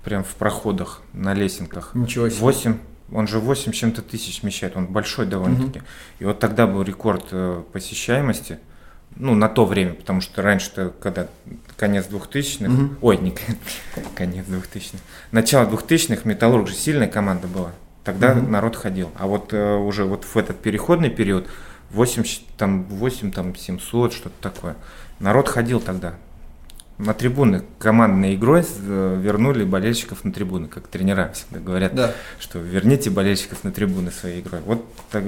[0.04, 1.92] прям в проходах, на лесенках.
[1.94, 2.40] Ничего себе.
[2.42, 2.78] 8,
[3.12, 5.80] он же 8 чем-то тысяч вмещает, он большой довольно-таки.
[5.80, 5.86] Угу.
[6.20, 8.60] И вот тогда был рекорд э, посещаемости,
[9.16, 11.28] ну, на то время, потому что раньше-то, когда
[11.76, 12.96] конец 2000-х, угу.
[13.02, 13.36] ой, не
[14.16, 14.98] конец 2000-х,
[15.32, 17.72] начало 2000-х, Металлург же сильная команда была,
[18.04, 18.48] тогда угу.
[18.48, 19.12] народ ходил.
[19.18, 21.48] А вот э, уже вот в этот переходный период,
[21.92, 22.24] 8,
[22.58, 24.76] там, 8, там, 700, что-то такое,
[25.20, 26.16] народ ходил тогда,
[27.00, 32.14] на трибуны командной игрой э, вернули болельщиков на трибуны, как тренера всегда говорят, да.
[32.40, 34.60] что верните болельщиков на трибуны своей игрой.
[34.66, 35.24] Вот так,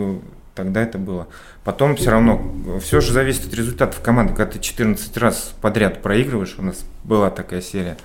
[0.56, 1.28] тогда это было.
[1.64, 2.42] Потом все равно,
[2.82, 4.34] все же зависит от результатов команды.
[4.34, 7.98] Когда ты 14 раз подряд проигрываешь, у нас была такая серия,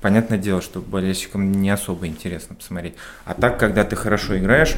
[0.00, 2.94] понятное дело, что болельщикам не особо интересно посмотреть.
[3.24, 4.76] А так, когда ты хорошо играешь,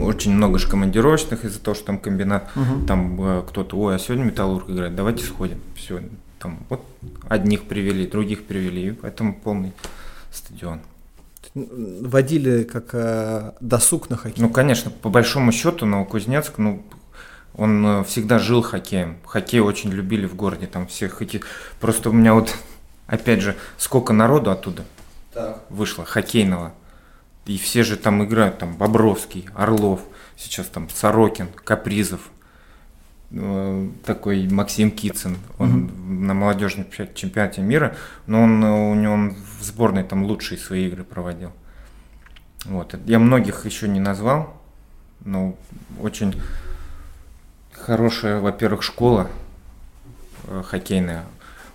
[0.00, 2.86] очень много же командировочных из-за того, что там комбинат, угу.
[2.86, 5.60] там э, кто-то, ой, а сегодня Металлург играет, давайте сходим.
[5.74, 6.02] Все,
[6.38, 6.84] там вот
[7.28, 9.72] одних привели, других привели, и поэтому полный
[10.30, 10.80] стадион.
[11.54, 14.42] Водили как э, досуг на хоккей?
[14.42, 16.82] Ну, конечно, по большому счету Новокузнецк, ну,
[17.54, 19.18] он э, всегда жил хоккеем.
[19.26, 21.42] Хоккей очень любили в городе, там все хоккей.
[21.78, 22.56] Просто у меня вот,
[23.06, 24.84] опять же, сколько народу оттуда
[25.34, 25.62] так.
[25.68, 26.72] вышло, хоккейного.
[27.44, 30.00] И все же там играют, там Бобровский, Орлов,
[30.36, 32.30] сейчас там Сорокин, Капризов,
[34.04, 36.10] такой Максим Кицин, он mm-hmm.
[36.24, 41.02] на молодежном чемпионате мира, но он у него он в сборной там лучшие свои игры
[41.02, 41.50] проводил.
[42.64, 42.94] Вот.
[43.06, 44.54] Я многих еще не назвал,
[45.24, 45.56] но
[46.00, 46.40] очень
[47.72, 49.28] хорошая, во-первых, школа
[50.44, 51.24] э, хоккейная,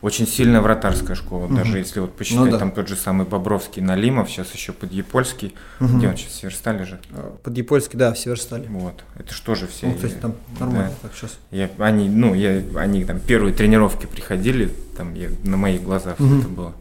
[0.02, 1.56] очень сильная вратарская школа, угу.
[1.56, 2.60] даже если вот посчитать, ну, да.
[2.60, 5.98] там тот же самый Бобровский Налимов, сейчас еще под Япольский, угу.
[5.98, 7.00] где он сейчас в Северстале же?
[7.44, 8.68] Под Япольский, да, в Северстале.
[8.70, 9.88] Вот, это что же все?
[9.88, 11.10] Ну, кстати, там нормально, да.
[11.10, 11.38] так сейчас.
[11.52, 16.40] Я, они, ну, я, они там первые тренировки приходили, там я, на моих глазах угу.
[16.40, 16.74] это было,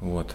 [0.00, 0.34] вот.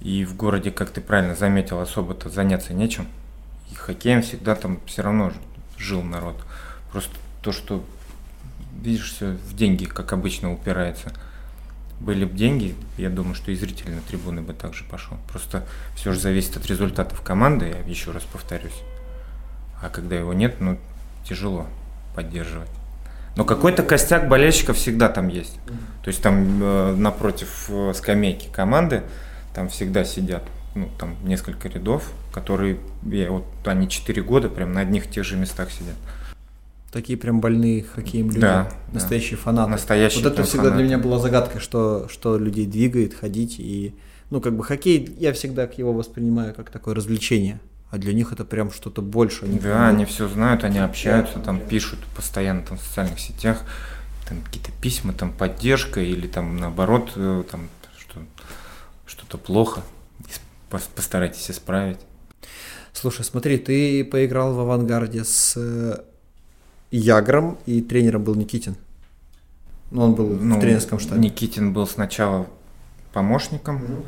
[0.00, 3.06] И в городе, как ты правильно заметил, особо-то заняться нечем.
[3.70, 5.32] И хоккеем всегда там все равно
[5.78, 6.36] жил народ.
[6.90, 7.84] Просто то, что
[8.80, 11.12] видишь, все в деньги, как обычно, упирается.
[12.00, 15.16] Были бы деньги, я думаю, что и зрители на трибуны бы также пошел.
[15.28, 18.82] Просто все же зависит от результатов команды, я еще раз повторюсь.
[19.80, 20.78] А когда его нет, ну,
[21.24, 21.66] тяжело
[22.14, 22.70] поддерживать.
[23.36, 25.58] Но какой-то костяк болельщиков всегда там есть.
[26.02, 29.02] То есть там э, напротив э, скамейки команды,
[29.54, 30.42] там всегда сидят,
[30.74, 35.36] ну, там несколько рядов, которые, я, вот они 4 года прям на одних тех же
[35.36, 35.94] местах сидят.
[36.92, 39.42] Такие прям больные хоккеем люди, да, настоящие да.
[39.44, 39.70] фанаты.
[39.70, 40.76] Настоящие вот это всегда фанаты.
[40.76, 43.56] для меня была загадка, что, что людей двигает ходить.
[43.58, 43.94] И,
[44.28, 47.60] ну, как бы хоккей, я всегда его воспринимаю как такое развлечение.
[47.90, 49.46] А для них это прям что-то больше.
[49.46, 49.94] Они да, понимают.
[49.94, 53.62] они все знают, они общаются, там пишут постоянно там, в социальных сетях,
[54.28, 58.20] там какие-то письма, там поддержка или там наоборот, э, там что,
[59.06, 59.80] что-то плохо,
[60.94, 62.00] постарайтесь исправить.
[62.92, 66.02] Слушай, смотри, ты поиграл в авангарде с э,
[66.92, 68.76] Ягром, и тренером был Никитин.
[69.90, 71.20] Ну, он был ну, в тренерском штабе.
[71.20, 72.46] Никитин был сначала
[73.12, 74.04] помощником, угу.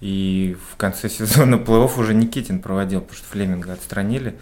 [0.00, 4.36] и в конце сезона плей-офф уже Никитин проводил, потому что Флеминга отстранили.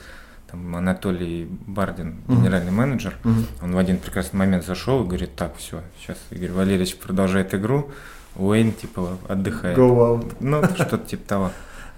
[0.51, 2.79] Там Анатолий Бардин, генеральный угу.
[2.79, 3.45] менеджер, угу.
[3.63, 7.91] он в один прекрасный момент зашел и говорит, так, все, сейчас Игорь Валерьевич продолжает игру,
[8.37, 9.79] Уэйн, типа, отдыхает.
[9.79, 10.37] Go out.
[10.41, 11.53] Ну, что-то типа того.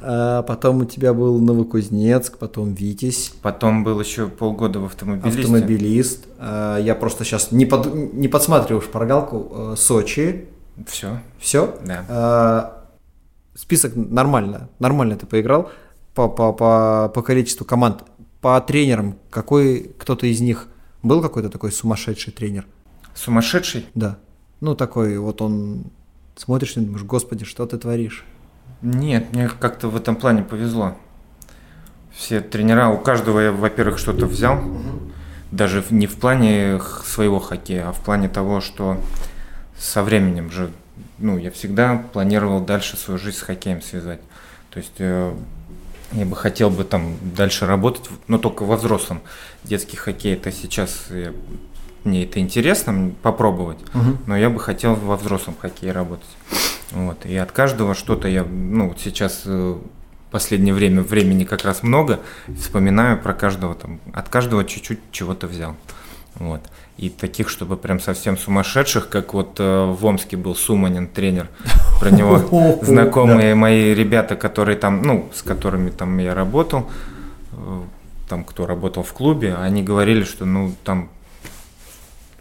[0.05, 3.33] А потом у тебя был Новокузнецк, потом Витязь.
[3.43, 5.41] Потом был еще полгода в автомобилисте.
[5.41, 6.27] Автомобилист.
[6.39, 9.49] А, я просто сейчас не, под, не подсматриваю шпаргалку.
[9.51, 10.49] А, Сочи.
[10.87, 11.21] Все.
[11.39, 11.79] Все?
[11.85, 12.05] Да.
[12.09, 12.85] А,
[13.55, 14.69] список нормально.
[14.79, 15.71] Нормально ты поиграл
[16.15, 18.03] по, по, по, по количеству команд.
[18.41, 20.67] По тренерам, какой кто-то из них
[21.03, 22.67] был какой-то такой сумасшедший тренер?
[23.15, 23.87] Сумасшедший?
[23.95, 24.19] Да.
[24.61, 25.85] Ну, такой вот он
[26.35, 28.25] смотришь и думаешь, господи, что ты творишь?
[28.83, 30.97] Нет, мне как-то в этом плане повезло.
[32.15, 34.61] Все тренера, у каждого я, во-первых, что-то взял.
[35.51, 38.99] Даже не в плане своего хоккея, а в плане того, что
[39.79, 40.71] со временем же,
[41.19, 44.21] ну, я всегда планировал дальше свою жизнь с хоккеем связать.
[44.71, 45.35] То есть э,
[46.13, 49.21] я бы хотел бы там дальше работать, но только во взрослом.
[49.65, 51.33] Детский хоккей это сейчас я
[52.05, 54.19] мне это интересно попробовать, Мгм.
[54.27, 56.27] но я бы хотел во взрослом хоккее работать.
[56.93, 57.25] Вот.
[57.27, 59.77] И от каждого что-то я, ну, сейчас э,
[60.31, 62.21] последнее время времени как раз много,
[62.59, 65.77] вспоминаю про каждого там, от каждого чуть-чуть чего-то взял.
[66.35, 66.63] Вот.
[66.97, 71.49] И таких, чтобы прям совсем сумасшедших, как вот э, в Омске был Суманин тренер,
[72.01, 76.91] про него знакомые мои ребята, которые там, ну, с которыми там я работал,
[77.53, 77.83] э,
[78.29, 81.11] там кто работал в клубе, они говорили, что ну там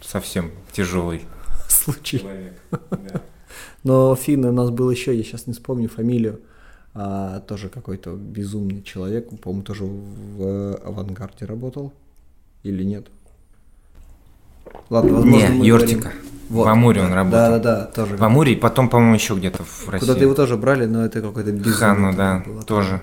[0.00, 1.24] совсем тяжелый
[1.68, 2.20] Случай.
[2.20, 2.54] человек.
[2.70, 3.20] Да.
[3.84, 6.40] Но Финн у нас был еще, я сейчас не вспомню фамилию,
[6.94, 11.92] а, тоже какой-то безумный человек, по-моему, тоже в авангарде работал
[12.62, 13.06] или нет?
[14.90, 16.00] Ладно, возможно, Не, мы Йортика.
[16.02, 16.18] говорим-
[16.48, 16.64] Вот.
[16.66, 17.38] В Амуре он Да, работал.
[17.40, 18.16] да, да, тоже.
[18.16, 20.06] В Амуре, и потом, по-моему, еще где-то в России.
[20.06, 21.72] Куда-то его тоже брали, но это какой-то безумный.
[21.72, 22.62] Хану, да, было.
[22.62, 23.00] тоже.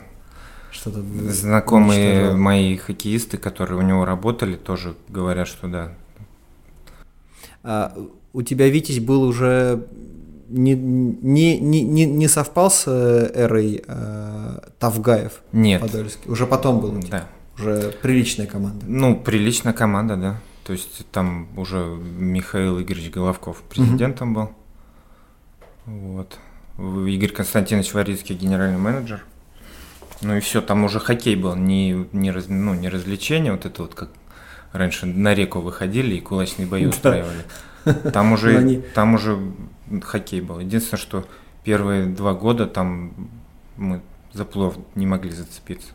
[0.71, 2.37] Что-то Знакомые уничтожал.
[2.37, 5.93] мои хоккеисты, которые у него работали, тоже говорят, что да.
[7.63, 7.97] А,
[8.33, 9.83] у тебя Витязь был уже
[10.49, 15.81] не, не, не, не, совпал с э, эрой э, Тавгаев Нет.
[15.81, 16.29] Подольский?
[16.31, 17.19] Уже потом был тебя?
[17.57, 17.61] Да.
[17.63, 18.85] Уже приличная команда.
[18.87, 20.41] Ну, приличная команда, да.
[20.63, 24.51] То есть там уже Михаил Игоревич Головков президентом был.
[25.85, 26.37] Вот.
[26.77, 29.25] Игорь Константинович Варицкий генеральный менеджер.
[30.21, 33.81] Ну и все, там уже хоккей был, не, не, раз- ну, не развлечение, вот это
[33.83, 34.09] вот как
[34.73, 37.43] раньше на реку выходили и кулачные бои устраивали.
[38.13, 39.39] Там Ну, уже, они- там уже
[40.03, 40.59] хоккей был.
[40.59, 41.25] Единственное, что
[41.63, 43.13] первые два года там
[43.77, 44.01] мы
[44.33, 45.91] за плов не могли зацепиться.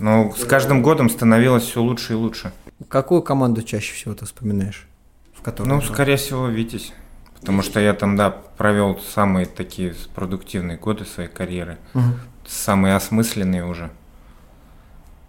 [0.00, 2.52] Но с каждым годом становилось все лучше и лучше.
[2.88, 4.86] Какую команду чаще всего ты вспоминаешь?
[5.34, 5.92] В которой Ну, играл?
[5.92, 6.92] скорее всего, Витязь.
[7.38, 11.78] Потому что я там, да, провел самые такие продуктивные годы своей карьеры.
[11.92, 12.14] Мгм.
[12.46, 13.90] Самые осмысленные уже.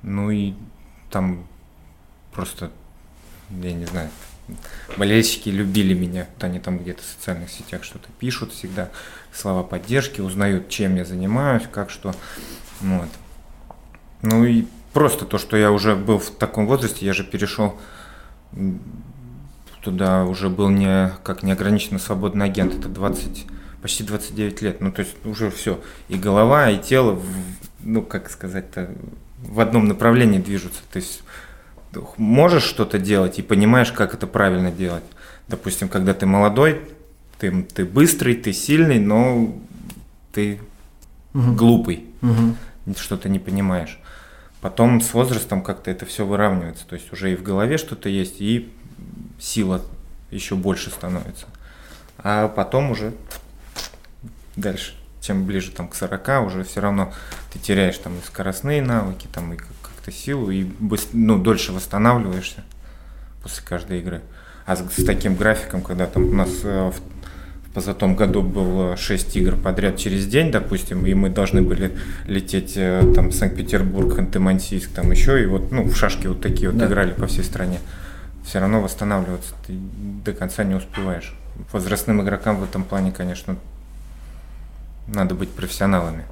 [0.01, 0.53] Ну и
[1.11, 1.45] там
[2.31, 2.71] просто,
[3.49, 4.09] я не знаю,
[4.97, 6.27] болельщики любили меня.
[6.33, 8.89] Вот они там где-то в социальных сетях что-то пишут всегда,
[9.33, 12.13] слова поддержки, узнают, чем я занимаюсь, как что.
[12.81, 13.09] Вот.
[14.21, 17.77] Ну и просто то, что я уже был в таком возрасте, я же перешел
[19.85, 23.45] туда уже был не как неограниченно свободный агент, это 20,
[23.83, 25.79] почти 29 лет, ну то есть уже все,
[26.09, 27.21] и голова, и тело,
[27.81, 28.89] ну как сказать-то,
[29.37, 31.21] в одном направлении движутся, то есть
[32.17, 35.03] можешь что-то делать и понимаешь, как это правильно делать.
[35.47, 36.81] Допустим, когда ты молодой,
[37.39, 39.55] ты, ты быстрый, ты сильный, но
[40.33, 40.59] ты
[41.33, 41.55] Мгм.
[41.55, 42.57] глупый Мгм.
[42.97, 43.99] что-то не понимаешь.
[44.61, 46.87] Потом с возрастом как-то это все выравнивается.
[46.87, 48.71] То есть уже и в голове что-то есть, и
[49.39, 49.81] сила
[50.31, 51.45] еще больше становится.
[52.17, 53.13] А потом уже
[54.55, 57.13] дальше, чем ближе там, к 40, уже все равно
[57.53, 59.67] ты теряешь там и скоростные навыки, там, и как-
[60.05, 60.67] как-то силу, и
[61.13, 62.63] ну, дольше восстанавливаешься
[63.41, 64.21] после каждой игры.
[64.65, 67.01] А с, с таким графиком, когда там у нас э, в
[67.67, 71.91] в позатом году было 6 игр подряд через день, допустим, и мы должны были
[72.25, 76.79] лететь э, там Санкт-Петербург, Ханты-Мансийск, там еще, и вот, ну, в шашки вот такие вот
[76.79, 76.85] Да.
[76.87, 77.79] играли по всей стране.
[78.45, 79.73] Все равно восстанавливаться ты
[80.23, 81.35] до конца не успеваешь.
[81.73, 83.57] Возрастным игрокам в этом плане, конечно,
[85.07, 86.23] надо быть профессионалами.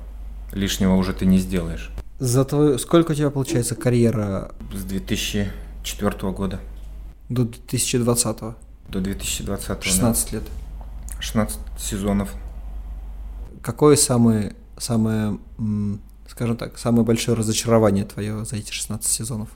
[0.53, 1.91] Лишнего уже ты не сделаешь.
[2.19, 2.77] За твою...
[2.77, 6.59] Сколько у тебя получается карьера С 2004 года
[7.29, 8.39] до 2020
[8.89, 9.81] до 2020 да.
[9.81, 10.43] 16 лет.
[11.19, 12.33] 16 сезонов.
[13.61, 15.39] Какое самое, самое,
[16.27, 19.49] скажем так, самое большое разочарование твое за эти 16 сезонов?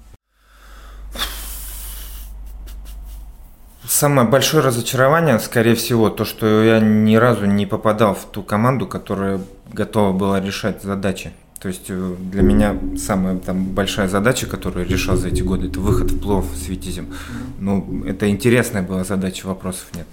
[3.86, 8.88] Самое большое разочарование, скорее всего, то, что я ни разу не попадал в ту команду,
[8.88, 9.40] которая
[9.72, 11.32] готова была решать задачи.
[11.60, 15.68] То есть э, для меня самая там, большая задача, которую я решал за эти годы,
[15.68, 17.14] это выход в плов с Витязем.
[17.60, 20.08] Ну, это интересная была задача, вопросов нет.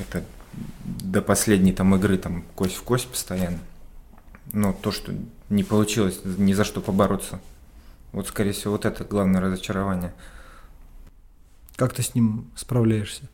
[0.00, 0.24] Это
[0.84, 3.58] до последней там игры там кость в кость постоянно.
[4.52, 5.12] Но то, что
[5.48, 7.40] не получилось ни за что побороться.
[8.12, 10.12] Вот, скорее всего, вот это главное разочарование.
[11.76, 13.28] Как ты с ним справляешься?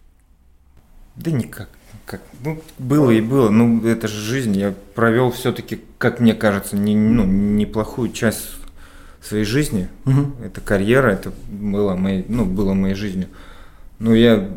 [1.16, 1.68] Да никак.
[2.04, 3.48] Как, ну, было и было.
[3.48, 4.56] Ну, это же жизнь.
[4.56, 8.50] Я провел все-таки, как мне кажется, не, ну, неплохую часть
[9.22, 9.88] своей жизни.
[10.04, 10.36] Мгм.
[10.44, 13.28] Это карьера, это было моей, ну, было моей жизнью.
[13.98, 14.50] Но я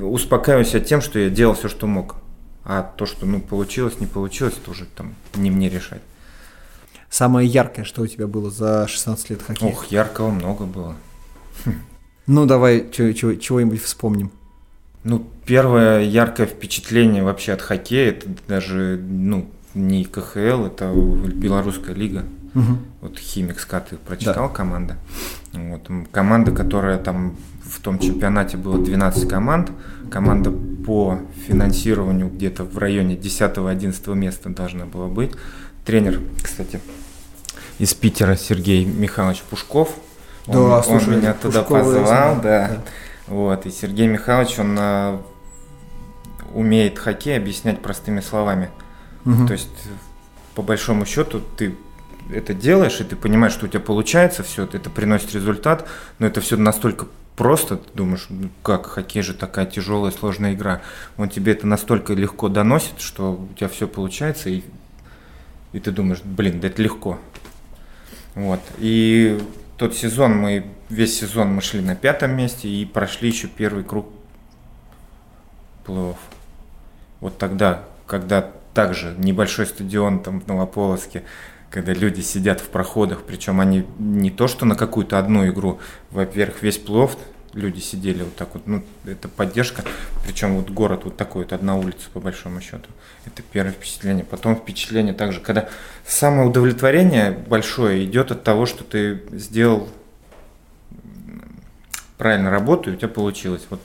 [0.00, 2.16] успокаиваюсь от тем, что я делал все, что мог.
[2.64, 6.02] А то, что ну, получилось, не получилось, тоже там не мне решать.
[7.08, 9.70] Самое яркое, что у тебя было за 16 лет хоккея?
[9.70, 10.96] Ох, яркого много было.
[12.26, 14.32] Ну, давай чего-нибудь вспомним.
[15.04, 19.48] Ну, первое яркое впечатление вообще от хоккея, это даже, ну,
[19.78, 22.24] не КХЛ, это белорусская лига.
[22.54, 22.78] Угу.
[23.02, 24.54] Вот Химик Скат прочитал да.
[24.54, 24.96] команда.
[25.52, 25.88] Вот.
[26.10, 29.70] Команда, которая там в том чемпионате было 12 команд.
[30.10, 35.32] Команда по финансированию где-то в районе 10-11 места должна была быть.
[35.84, 36.80] Тренер, кстати,
[37.78, 39.94] из Питера Сергей Михайлович Пушков.
[40.46, 42.40] Да, он, слушай, он меня туда позвал, да.
[42.42, 42.82] да.
[43.26, 45.22] Вот, и Сергей Михайлович, он а,
[46.54, 48.70] умеет хоккей объяснять простыми словами.
[49.24, 49.46] Угу.
[49.46, 49.68] То есть,
[50.54, 51.74] по большому счету, ты
[52.32, 55.88] это делаешь, и ты понимаешь, что у тебя получается все, это приносит результат,
[56.18, 57.06] но это все настолько
[57.36, 60.82] просто, ты думаешь, ну как, хоккей же такая тяжелая, сложная игра.
[61.16, 64.62] Он тебе это настолько легко доносит, что у тебя все получается, и,
[65.72, 67.18] и ты думаешь, блин, да это легко.
[68.34, 68.60] Вот.
[68.78, 69.40] И
[69.76, 74.08] тот сезон мы, весь сезон мы шли на пятом месте и прошли еще первый круг
[75.86, 76.16] плей-офф.
[77.20, 81.24] Вот тогда, когда также небольшой стадион там в Новополоске,
[81.68, 85.80] когда люди сидят в проходах, причем они не то что на какую-то одну игру,
[86.12, 87.08] во-первых, весь плей
[87.54, 89.82] люди сидели вот так вот, ну, это поддержка,
[90.24, 92.88] причем вот город вот такой, вот одна улица по большому счету,
[93.26, 94.24] это первое впечатление.
[94.24, 95.68] Потом впечатление также, когда
[96.06, 99.88] самое удовлетворение большое идет от того, что ты сделал
[102.16, 103.66] правильно работу, и у тебя получилось.
[103.70, 103.80] Вот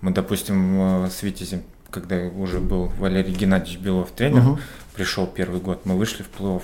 [0.00, 4.58] мы, допустим, э, с Витязем, когда уже был Валерий Геннадьевич Белов тренер, угу.
[4.94, 6.60] пришел первый год, мы вышли в плей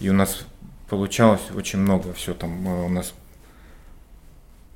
[0.00, 0.42] и у нас
[0.88, 3.12] получалось очень много, все там э, у нас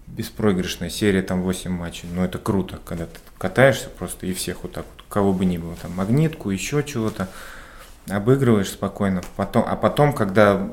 [0.06, 2.08] беспроигрышная серия, там 8 матчей.
[2.12, 5.58] Но это круто, когда ты катаешься просто и всех вот так вот, кого бы ни
[5.58, 7.28] было, там магнитку, еще чего-то,
[8.08, 9.22] обыгрываешь спокойно.
[9.36, 10.70] Потом, а потом, когда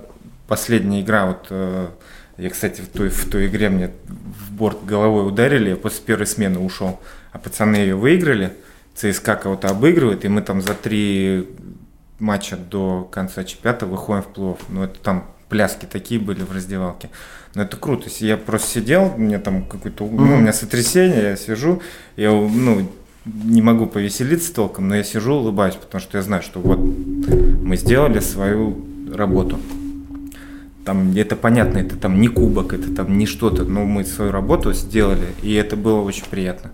[0.48, 1.90] последняя игра, вот э,
[2.38, 6.26] я, кстати, в той, в той игре мне в борт головой ударили, я после первой
[6.26, 7.00] смены ушел,
[7.32, 8.54] а пацаны ее выиграли,
[9.00, 11.48] ЦСКА кого-то обыгрывает, и мы там за три
[12.20, 17.10] матча до конца чемпионата выходим в плей Ну, это там пляски такие были в раздевалке.
[17.56, 18.10] Но это круто.
[18.10, 20.16] Если я просто сидел, у меня там какой-то, mm-hmm.
[20.16, 21.82] ну, у меня сотрясение, я сижу,
[22.18, 22.92] я, ну,
[23.26, 27.78] не могу повеселиться толком, но я сижу, улыбаюсь, потому что я знаю, что вот мы
[27.78, 28.78] сделали свою
[29.14, 29.60] работу.
[30.84, 34.74] Там это понятно, это там не кубок, это там не что-то, но мы свою работу
[34.74, 36.72] сделали, и это было очень приятно.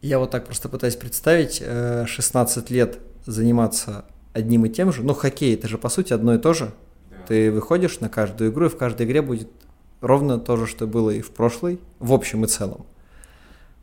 [0.00, 1.62] Я вот так просто пытаюсь представить,
[2.08, 5.02] 16 э, лет заниматься одним и тем же.
[5.02, 6.72] Ну, хоккей это же по сути одно и то же.
[7.10, 7.16] Да.
[7.26, 9.48] Ты выходишь на каждую игру, и в каждой игре будет
[10.00, 12.86] ровно то же, что было и в прошлой, в общем и целом.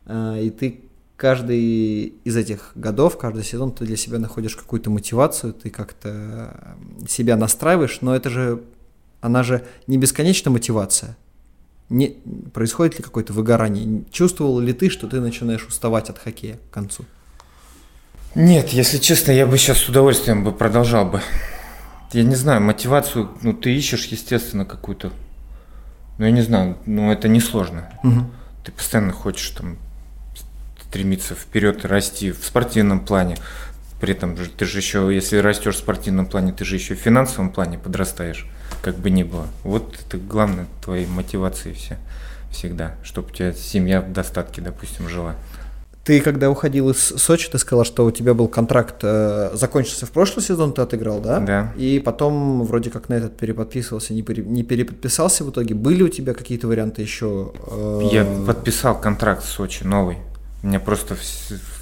[0.06, 0.80] А, и ты
[1.16, 7.36] каждый из этих годов, каждый сезон ты для себя находишь какую-то мотивацию, ты как-то себя
[7.36, 8.62] настраиваешь, но это же,
[9.20, 11.16] она же не бесконечная мотивация.
[11.88, 12.16] Не,
[12.52, 14.04] происходит ли какое-то выгорание?
[14.10, 17.04] Чувствовал ли ты, что ты начинаешь уставать от хоккея к концу?
[18.34, 21.22] Нет, если честно, я бы сейчас с удовольствием бы продолжал бы.
[22.12, 25.12] Я не знаю, мотивацию, ну, ты ищешь, естественно, какую-то.
[26.18, 27.88] Ну, я не знаю, ну, это несложно.
[28.02, 28.30] Угу.
[28.64, 29.78] Ты постоянно хочешь там
[30.88, 33.36] стремиться вперед, расти в спортивном плане.
[34.00, 37.50] При этом ты же еще, если растешь в спортивном плане, ты же еще в финансовом
[37.50, 38.46] плане подрастаешь,
[38.82, 39.46] как бы ни было.
[39.62, 41.98] Вот это главное твоей мотивации все
[42.50, 45.34] всегда, чтобы у тебя семья в достатке, допустим, жила.
[46.04, 50.12] Ты когда уходил из Сочи, ты сказал, что у тебя был контракт, э, закончился в
[50.12, 51.40] прошлый сезон, ты отыграл, да?
[51.40, 51.72] Да.
[51.76, 55.74] И потом вроде как на этот переподписывался, не, пере, не переподписался в итоге.
[55.74, 57.52] Были у тебя какие-то варианты еще?
[57.68, 58.08] Э...
[58.12, 60.18] Я подписал контракт в Сочи новый.
[60.62, 61.16] Мне просто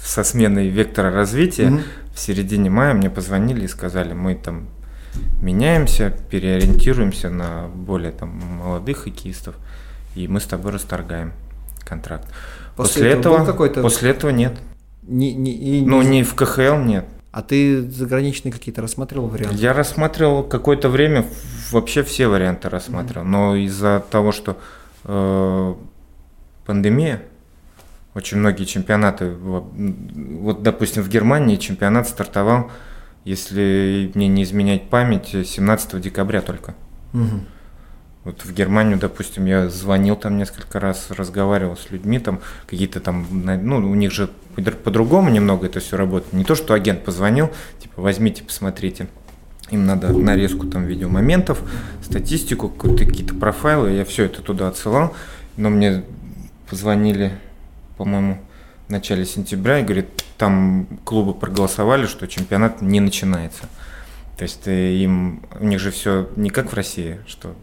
[0.03, 1.79] со сменой вектора развития угу.
[2.15, 4.67] в середине мая мне позвонили и сказали, мы там
[5.41, 9.55] меняемся, переориентируемся на более там молодых хоккеистов,
[10.15, 11.33] и мы с тобой расторгаем
[11.83, 12.27] контракт.
[12.75, 13.81] После, после этого, какой-то...
[13.81, 14.53] после этого нет.
[15.03, 17.05] Не, не, и, ну, не в КХЛ нет.
[17.31, 19.57] А ты заграничные какие-то рассматривал варианты?
[19.57, 21.25] Я рассматривал какое-то время,
[21.71, 23.29] вообще все варианты рассматривал, mm-hmm.
[23.29, 24.57] но из-за того, что
[25.03, 25.75] э,
[26.65, 27.21] пандемия,
[28.13, 32.71] очень многие чемпионаты, вот, допустим, в Германии чемпионат стартовал,
[33.25, 36.75] если мне не изменять память, 17 декабря только.
[37.13, 37.41] Угу.
[38.25, 43.27] Вот в Германию, допустим, я звонил там несколько раз, разговаривал с людьми, там какие-то там,
[43.31, 44.29] ну, у них же
[44.83, 46.33] по-другому немного это все работает.
[46.33, 49.07] Не то, что агент позвонил, типа, возьмите, посмотрите.
[49.69, 51.61] Им надо нарезку там видеомоментов,
[52.03, 55.15] статистику, какие-то профайлы, я все это туда отсылал.
[55.57, 56.03] Но мне
[56.67, 57.31] позвонили,
[57.97, 58.39] по-моему,
[58.87, 63.63] в начале сентября и говорит, там клубы проголосовали, что чемпионат не начинается.
[64.37, 67.55] То есть э, им, у них же все не как в России, что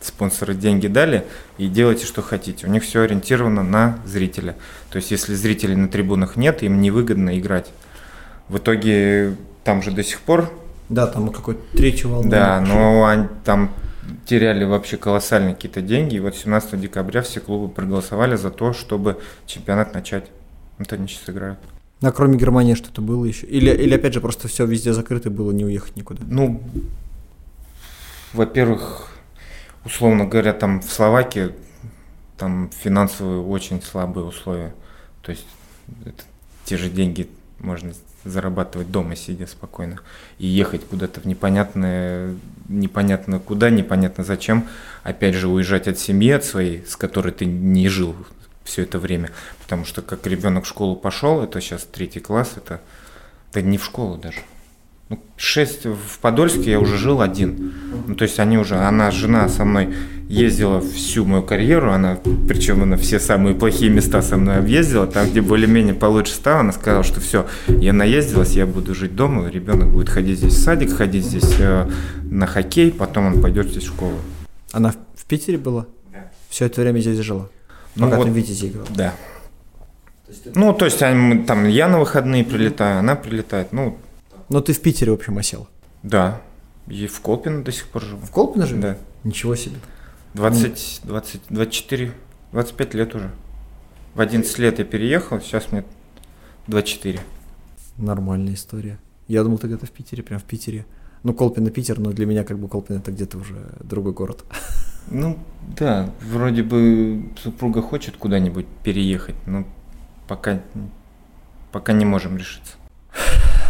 [0.00, 1.24] спонсоры деньги дали
[1.58, 2.66] и делайте, что хотите.
[2.66, 4.56] У них все ориентировано на зрителя.
[4.90, 7.70] То есть, если зрителей на трибунах нет, им невыгодно играть.
[8.48, 10.52] В итоге там же до сих пор
[10.88, 12.28] Да, там какой-то третью волну.
[12.28, 13.70] Да, но они там
[14.26, 16.16] теряли вообще колоссальные какие-то деньги.
[16.16, 20.24] И вот 17 декабря все клубы проголосовали за то, чтобы чемпионат начать.
[20.78, 21.58] Вот они сейчас играют.
[22.00, 23.46] А кроме Германии что-то было еще?
[23.46, 26.22] Или, или опять же просто все везде закрыто было, не уехать никуда?
[26.26, 26.62] Ну,
[28.32, 29.08] во-первых,
[29.84, 31.52] условно говоря, там в Словакии
[32.36, 34.74] там финансовые очень слабые условия.
[35.22, 35.46] То есть
[36.04, 36.24] это,
[36.64, 37.28] те же деньги
[37.60, 37.92] можно
[38.24, 40.00] зарабатывать дома, сидя спокойно,
[40.38, 42.34] и ехать куда-то в непонятное,
[42.68, 44.68] непонятно куда, непонятно зачем,
[45.04, 48.16] опять же уезжать от семьи, от своей, с которой ты не жил
[48.64, 49.30] все это время,
[49.62, 52.80] потому что как ребенок в школу пошел, это сейчас третий класс, это,
[53.50, 54.40] это не в школу даже.
[55.08, 57.74] Ну, шесть в Подольске я уже жил один.
[58.06, 59.94] Ну, то есть они уже, она, жена со мной
[60.26, 65.28] ездила всю мою карьеру, она, причем она все самые плохие места со мной объездила, там,
[65.28, 69.92] где более-менее получше стало, она сказала, что все, я наездилась, я буду жить дома, ребенок
[69.92, 71.90] будет ходить здесь в садик, ходить здесь э,
[72.24, 74.16] на хоккей, потом он пойдет здесь в школу.
[74.72, 75.86] Она в Питере была?
[76.10, 76.30] Да.
[76.48, 77.50] Все это время здесь жила?
[77.94, 78.86] Ну, Пока вот, ты в Витязе играл?
[78.90, 79.14] Да.
[80.54, 83.98] Ну, то есть там я на выходные прилетаю, она прилетает, ну,
[84.48, 85.68] Но ты в Питере, в общем, осел.
[86.02, 86.40] да.
[86.88, 88.26] И в Колпино до сих пор живу.
[88.26, 88.82] В Колпино живешь?
[88.82, 88.98] Да.
[89.22, 89.76] Ничего себе.
[90.34, 92.12] 20, 20, 24,
[92.50, 93.30] 25 лет уже.
[94.14, 95.84] В 11 лет я переехал, сейчас мне
[96.66, 97.20] 24.
[97.98, 98.98] Нормальная история.
[99.28, 100.86] Я думал, ты где-то в Питере, прям в Питере.
[101.22, 104.44] Ну, Колпино, Питер, но для меня как бы Колпино это где-то уже другой город.
[105.10, 105.38] Ну,
[105.76, 109.64] да, вроде бы супруга хочет куда-нибудь переехать, но
[110.28, 110.60] пока,
[111.70, 112.74] пока не можем решиться.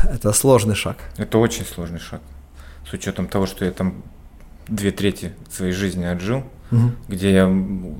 [0.04, 0.96] Это сложный шаг.
[1.16, 2.20] Это очень сложный шаг.
[2.88, 3.94] С учетом того, что я там
[4.68, 6.96] две трети своей жизни отжил, Мгм.
[7.08, 7.48] где я,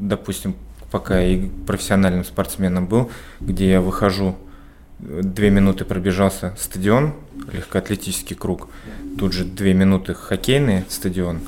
[0.01, 0.55] допустим,
[0.91, 3.11] пока я и профессиональным спортсменом был,
[3.41, 4.37] где я выхожу,
[4.99, 7.15] две минуты пробежался стадион,
[7.53, 8.69] легкоатлетический круг,
[9.19, 11.41] тут же две минуты хоккейный стадион,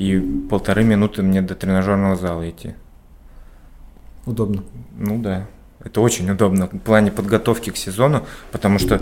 [0.00, 2.74] и полторы минуты мне до тренажерного зала идти.
[4.24, 4.64] Удобно.
[4.96, 5.46] Ну да,
[5.84, 8.98] это очень удобно в плане подготовки к сезону, потому что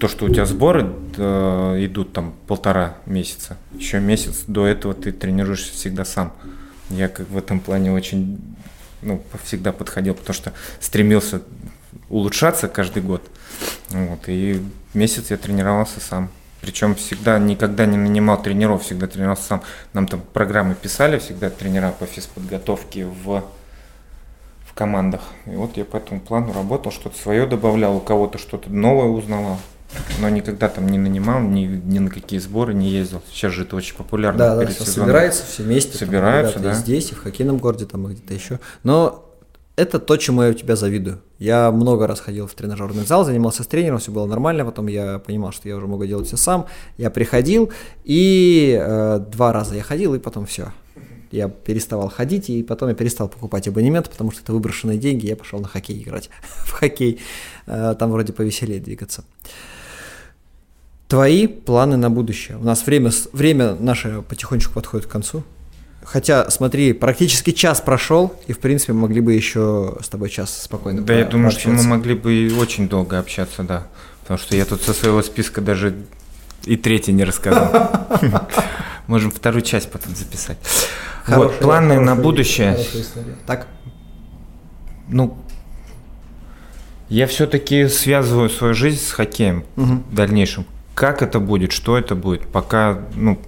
[0.00, 5.12] то, что у тебя сборы э, идут там полтора месяца, еще месяц до этого ты
[5.12, 6.32] тренируешься всегда сам.
[6.88, 8.40] Я как в этом плане очень,
[9.02, 11.42] ну, всегда подходил, потому что стремился
[12.08, 13.22] улучшаться каждый год.
[13.90, 14.60] Вот, и
[14.94, 16.28] месяц я тренировался сам.
[16.60, 19.62] Причем всегда, никогда не нанимал тренеров, всегда тренировался сам.
[19.92, 23.44] Нам там программы писали, всегда тренера по физподготовке в
[24.70, 25.22] в командах.
[25.46, 29.58] И вот я по этому плану работал, что-то свое добавлял, у кого-то что-то новое узнавал.
[30.20, 33.20] Но никогда там не нанимал, ни, ни на какие сборы не ездил.
[33.32, 34.38] Сейчас же это очень популярно.
[34.38, 35.98] Да, да, все собираются все вместе.
[35.98, 36.74] там, Собираются, и да.
[36.74, 38.60] здесь, и в хоккейном городе, там, и где-то еще.
[38.84, 39.29] Но
[39.80, 41.20] это то, чему я у тебя завидую.
[41.38, 45.18] Я много раз ходил в тренажерный зал, занимался с тренером, все было нормально, потом я
[45.18, 46.66] понимал, что я уже могу делать все сам.
[46.98, 47.72] Я приходил,
[48.04, 50.72] и э, два раза я ходил, и потом все.
[51.30, 55.36] Я переставал ходить, и потом я перестал покупать абонемент, потому что это выброшенные деньги, я
[55.36, 56.28] пошел на хоккей играть.
[56.42, 57.20] в хоккей.
[57.66, 59.24] Э, Там вроде повеселее двигаться.
[61.08, 62.58] Твои планы на будущее.
[62.58, 65.42] У нас время, время наше потихонечку подходит к концу.
[66.02, 70.62] Хотя, смотри, практически час прошел, и, в принципе, мы могли бы еще с тобой час
[70.62, 73.86] спокойно Да, я думаю, что мы могли бы и очень долго общаться, да.
[74.22, 75.94] Потому что я тут со своего списка даже
[76.64, 78.08] и третий не рассказал.
[79.06, 80.58] Можем вторую часть потом записать.
[81.26, 82.78] Вот, планы на будущее.
[83.46, 83.66] Так,
[85.08, 85.36] Ну,
[87.08, 90.64] я все-таки связываю свою жизнь с хоккеем в дальнейшем.
[90.94, 93.40] Как это будет, что это будет, пока ну,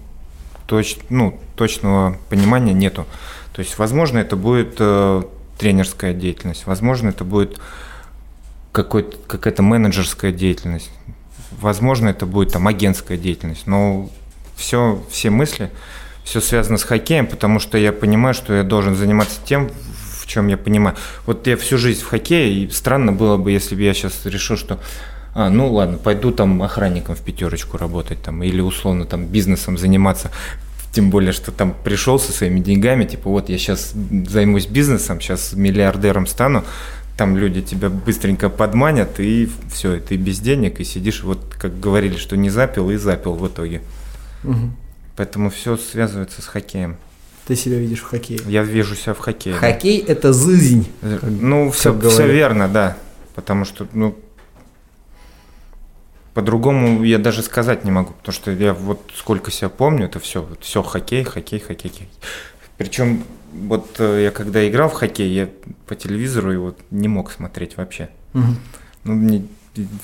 [0.72, 3.04] точ, ну, точного понимания нету.
[3.52, 5.22] То есть, возможно, это будет э,
[5.58, 7.58] тренерская деятельность, возможно, это будет
[8.72, 10.90] какая-то менеджерская деятельность,
[11.60, 14.08] возможно, это будет там агентская деятельность, но
[14.56, 15.70] все, все мысли,
[16.24, 19.70] все связано с хоккеем, потому что я понимаю, что я должен заниматься тем,
[20.22, 20.96] в чем я понимаю.
[21.26, 24.56] Вот я всю жизнь в хоккее, и странно было бы, если бы я сейчас решил,
[24.56, 24.80] что
[25.34, 30.30] а, ну ладно, пойду там охранником в пятерочку работать там, или условно там бизнесом заниматься.
[30.92, 33.94] Тем более, что там пришел со своими деньгами, типа вот я сейчас
[34.28, 36.64] займусь бизнесом, сейчас миллиардером стану,
[37.16, 41.80] там люди тебя быстренько подманят, и все, и ты без денег, и сидишь, вот как
[41.80, 43.80] говорили, что не запил, и запил в итоге.
[44.42, 44.76] Мгм.
[45.16, 46.96] Поэтому все связывается с хоккеем.
[47.46, 48.40] ты себя видишь в хоккее.
[48.46, 49.54] Я вижу себя в хоккее.
[49.54, 49.60] да.
[49.60, 50.88] Хоккей– это жизнь.
[51.00, 52.30] Ну, все, говорят.
[52.30, 52.96] верно, да.
[53.34, 54.16] Потому что, ну,
[56.34, 60.42] по-другому я даже сказать не могу, потому что я вот сколько себя помню, это все,
[60.42, 62.08] вот все хоккей, хоккей, хоккей, хоккей.
[62.78, 65.48] Причем вот э, я когда играл в хоккей, я
[65.86, 68.08] по телевизору его не мог смотреть вообще.
[68.32, 68.56] Мгм.
[69.04, 69.46] Ну, мне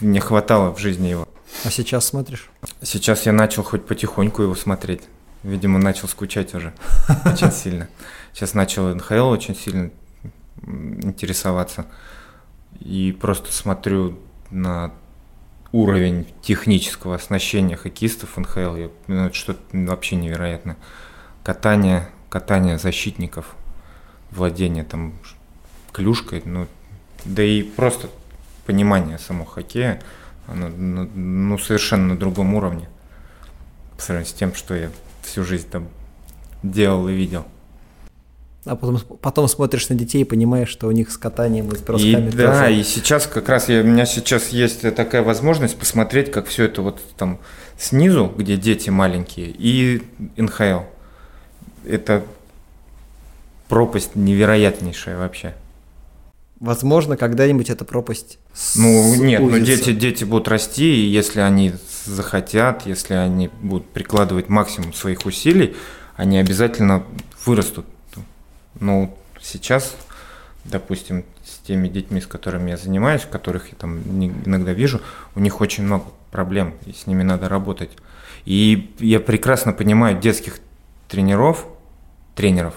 [0.00, 1.26] не хватало в жизни его.
[1.64, 2.50] А сейчас смотришь?
[2.82, 5.02] Сейчас я начал хоть потихоньку его смотреть.
[5.42, 6.74] Видимо, начал скучать уже
[7.24, 7.88] очень сильно.
[8.34, 9.90] Сейчас начал НХЛ очень сильно
[10.66, 11.86] интересоваться.
[12.80, 14.18] И просто смотрю
[14.50, 14.92] на
[15.72, 18.76] уровень технического оснащения хоккеистов НХЛ.
[18.76, 20.76] Я, ну, это что-то вообще невероятно.
[21.42, 23.54] Катание, катание защитников,
[24.30, 25.14] владение там
[25.92, 26.66] клюшкой, ну,
[27.24, 28.08] да и просто
[28.66, 30.00] понимание самого хоккея,
[30.46, 32.88] оно ну, ну, совершенно на другом уровне
[33.96, 34.90] по сравнению с тем, что я
[35.22, 35.88] всю жизнь там
[36.62, 37.46] делал и видел.
[38.68, 41.80] А потом, потом смотришь на детей и понимаешь, что у них с катанием и с
[41.80, 46.30] бросками и, Да, и сейчас как раз я, у меня сейчас есть такая возможность посмотреть,
[46.30, 47.38] как все это вот там
[47.78, 50.02] снизу, где дети маленькие, и
[50.36, 50.80] НХЛ.
[51.86, 52.24] Это
[53.68, 55.54] пропасть невероятнейшая вообще.
[56.60, 58.38] Возможно, когда-нибудь эта пропасть
[58.74, 61.72] Ну, нет, но дети, дети будут расти, и если они
[62.04, 65.74] захотят, если они будут прикладывать максимум своих усилий,
[66.16, 67.04] они обязательно
[67.46, 67.86] вырастут.
[68.80, 69.96] Ну, сейчас,
[70.64, 75.00] допустим, с теми детьми, с которыми я занимаюсь, которых я там иногда вижу,
[75.34, 77.90] у них очень много проблем, и с ними надо работать.
[78.44, 80.60] И я прекрасно понимаю детских
[81.08, 81.66] тренеров,
[82.34, 82.74] тренеров,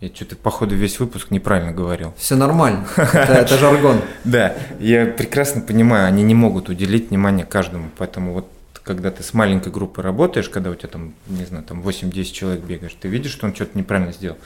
[0.00, 2.14] я что-то, походу, весь выпуск неправильно говорил.
[2.16, 2.86] Все нормально.
[2.96, 4.00] Это, жаргон.
[4.24, 7.90] Да, я прекрасно понимаю, они не могут уделить внимание каждому.
[7.98, 8.48] Поэтому вот
[8.84, 12.64] когда ты с маленькой группой работаешь, когда у тебя там, не знаю, там 8-10 человек
[12.64, 14.38] бегаешь, ты видишь, что он что-то неправильно сделал.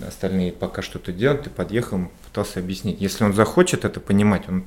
[0.00, 3.00] Остальные пока что-то делают, ты подъехал, пытался объяснить.
[3.00, 4.64] Если он захочет это понимать, он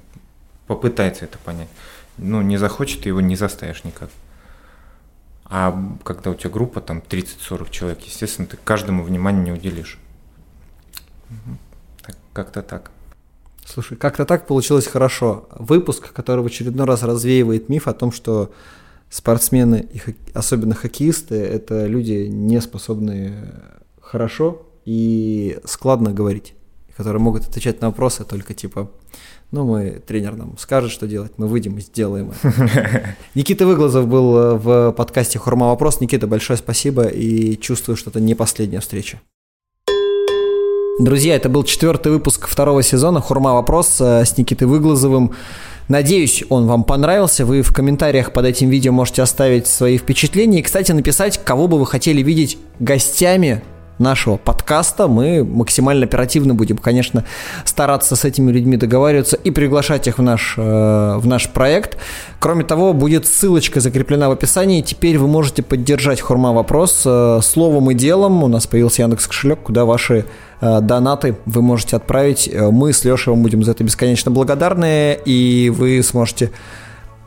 [0.68, 1.70] попытается это понять.
[2.18, 4.10] Ну, не захочет, ты его не заставишь никак.
[5.46, 10.00] А когда у тебя группа там 30-40 человек, естественно, ты каждому внимания не уделишь.
[12.02, 12.92] Так, как-то так.
[13.66, 15.48] Слушай, как-то так получилось хорошо.
[15.52, 18.54] Выпуск, который в очередной раз развеивает миф о том, что
[19.10, 20.16] спортсмены, и хок...
[20.34, 23.54] особенно хоккеисты, это люди, не способные
[24.02, 26.54] хорошо и складно говорить,
[26.96, 28.90] которые могут отвечать на вопросы только типа,
[29.52, 33.16] ну, мы, тренер нам скажет, что делать, мы выйдем и сделаем это.
[33.36, 36.00] Никита Выглазов был э, в подкасте «Хурма вопрос».
[36.00, 39.20] Никита, большое спасибо и чувствую, что это не последняя встреча.
[41.00, 45.34] Друзья, это был четвертый выпуск второго сезона «Хурма вопрос» э, с Никитой Выглазовым.
[45.90, 47.46] Надеюсь, он вам понравился.
[47.46, 50.60] Вы в комментариях под этим видео можете оставить свои впечатления.
[50.60, 53.62] И, кстати, написать, кого бы вы хотели видеть гостями
[54.02, 55.08] нашего подкаста.
[55.08, 57.24] Мы максимально оперативно будем, конечно,
[57.66, 60.62] стараться с этими людьми договариваться и приглашать их в наш, э,
[61.18, 61.97] в наш проект.
[62.39, 64.82] Кроме того, будет ссылочка закреплена в описании.
[64.82, 68.43] Теперь вы можете поддержать Хурма Вопрос э, словом и делом.
[68.43, 70.26] У нас появился Яндекс кошелек, куда ваши
[70.60, 72.49] э, донаты вы можете отправить.
[72.54, 76.52] Мы с Лешей вам будем за это бесконечно благодарны, и вы сможете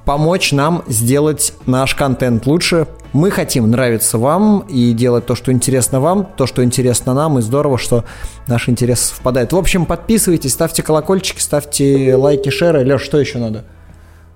[0.05, 2.87] помочь нам сделать наш контент лучше.
[3.13, 7.43] Мы хотим нравиться вам и делать то, что интересно вам, то, что интересно нам, и
[7.43, 8.05] здорово, что
[8.49, 9.53] наш интерес совпадает.
[9.53, 12.85] В общем, подписывайтесь, ставьте колокольчики, ставьте лайки, шеры.
[12.85, 13.65] Леш, что еще надо?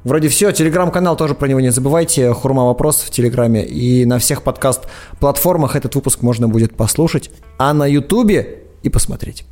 [0.04, 4.42] Вроде все, телеграм-канал тоже про него не забывайте, Хурма Вопрос в Телеграме, и на всех
[4.42, 9.44] подкаст-платформах этот выпуск можно будет послушать, а на Ютубе и посмотреть.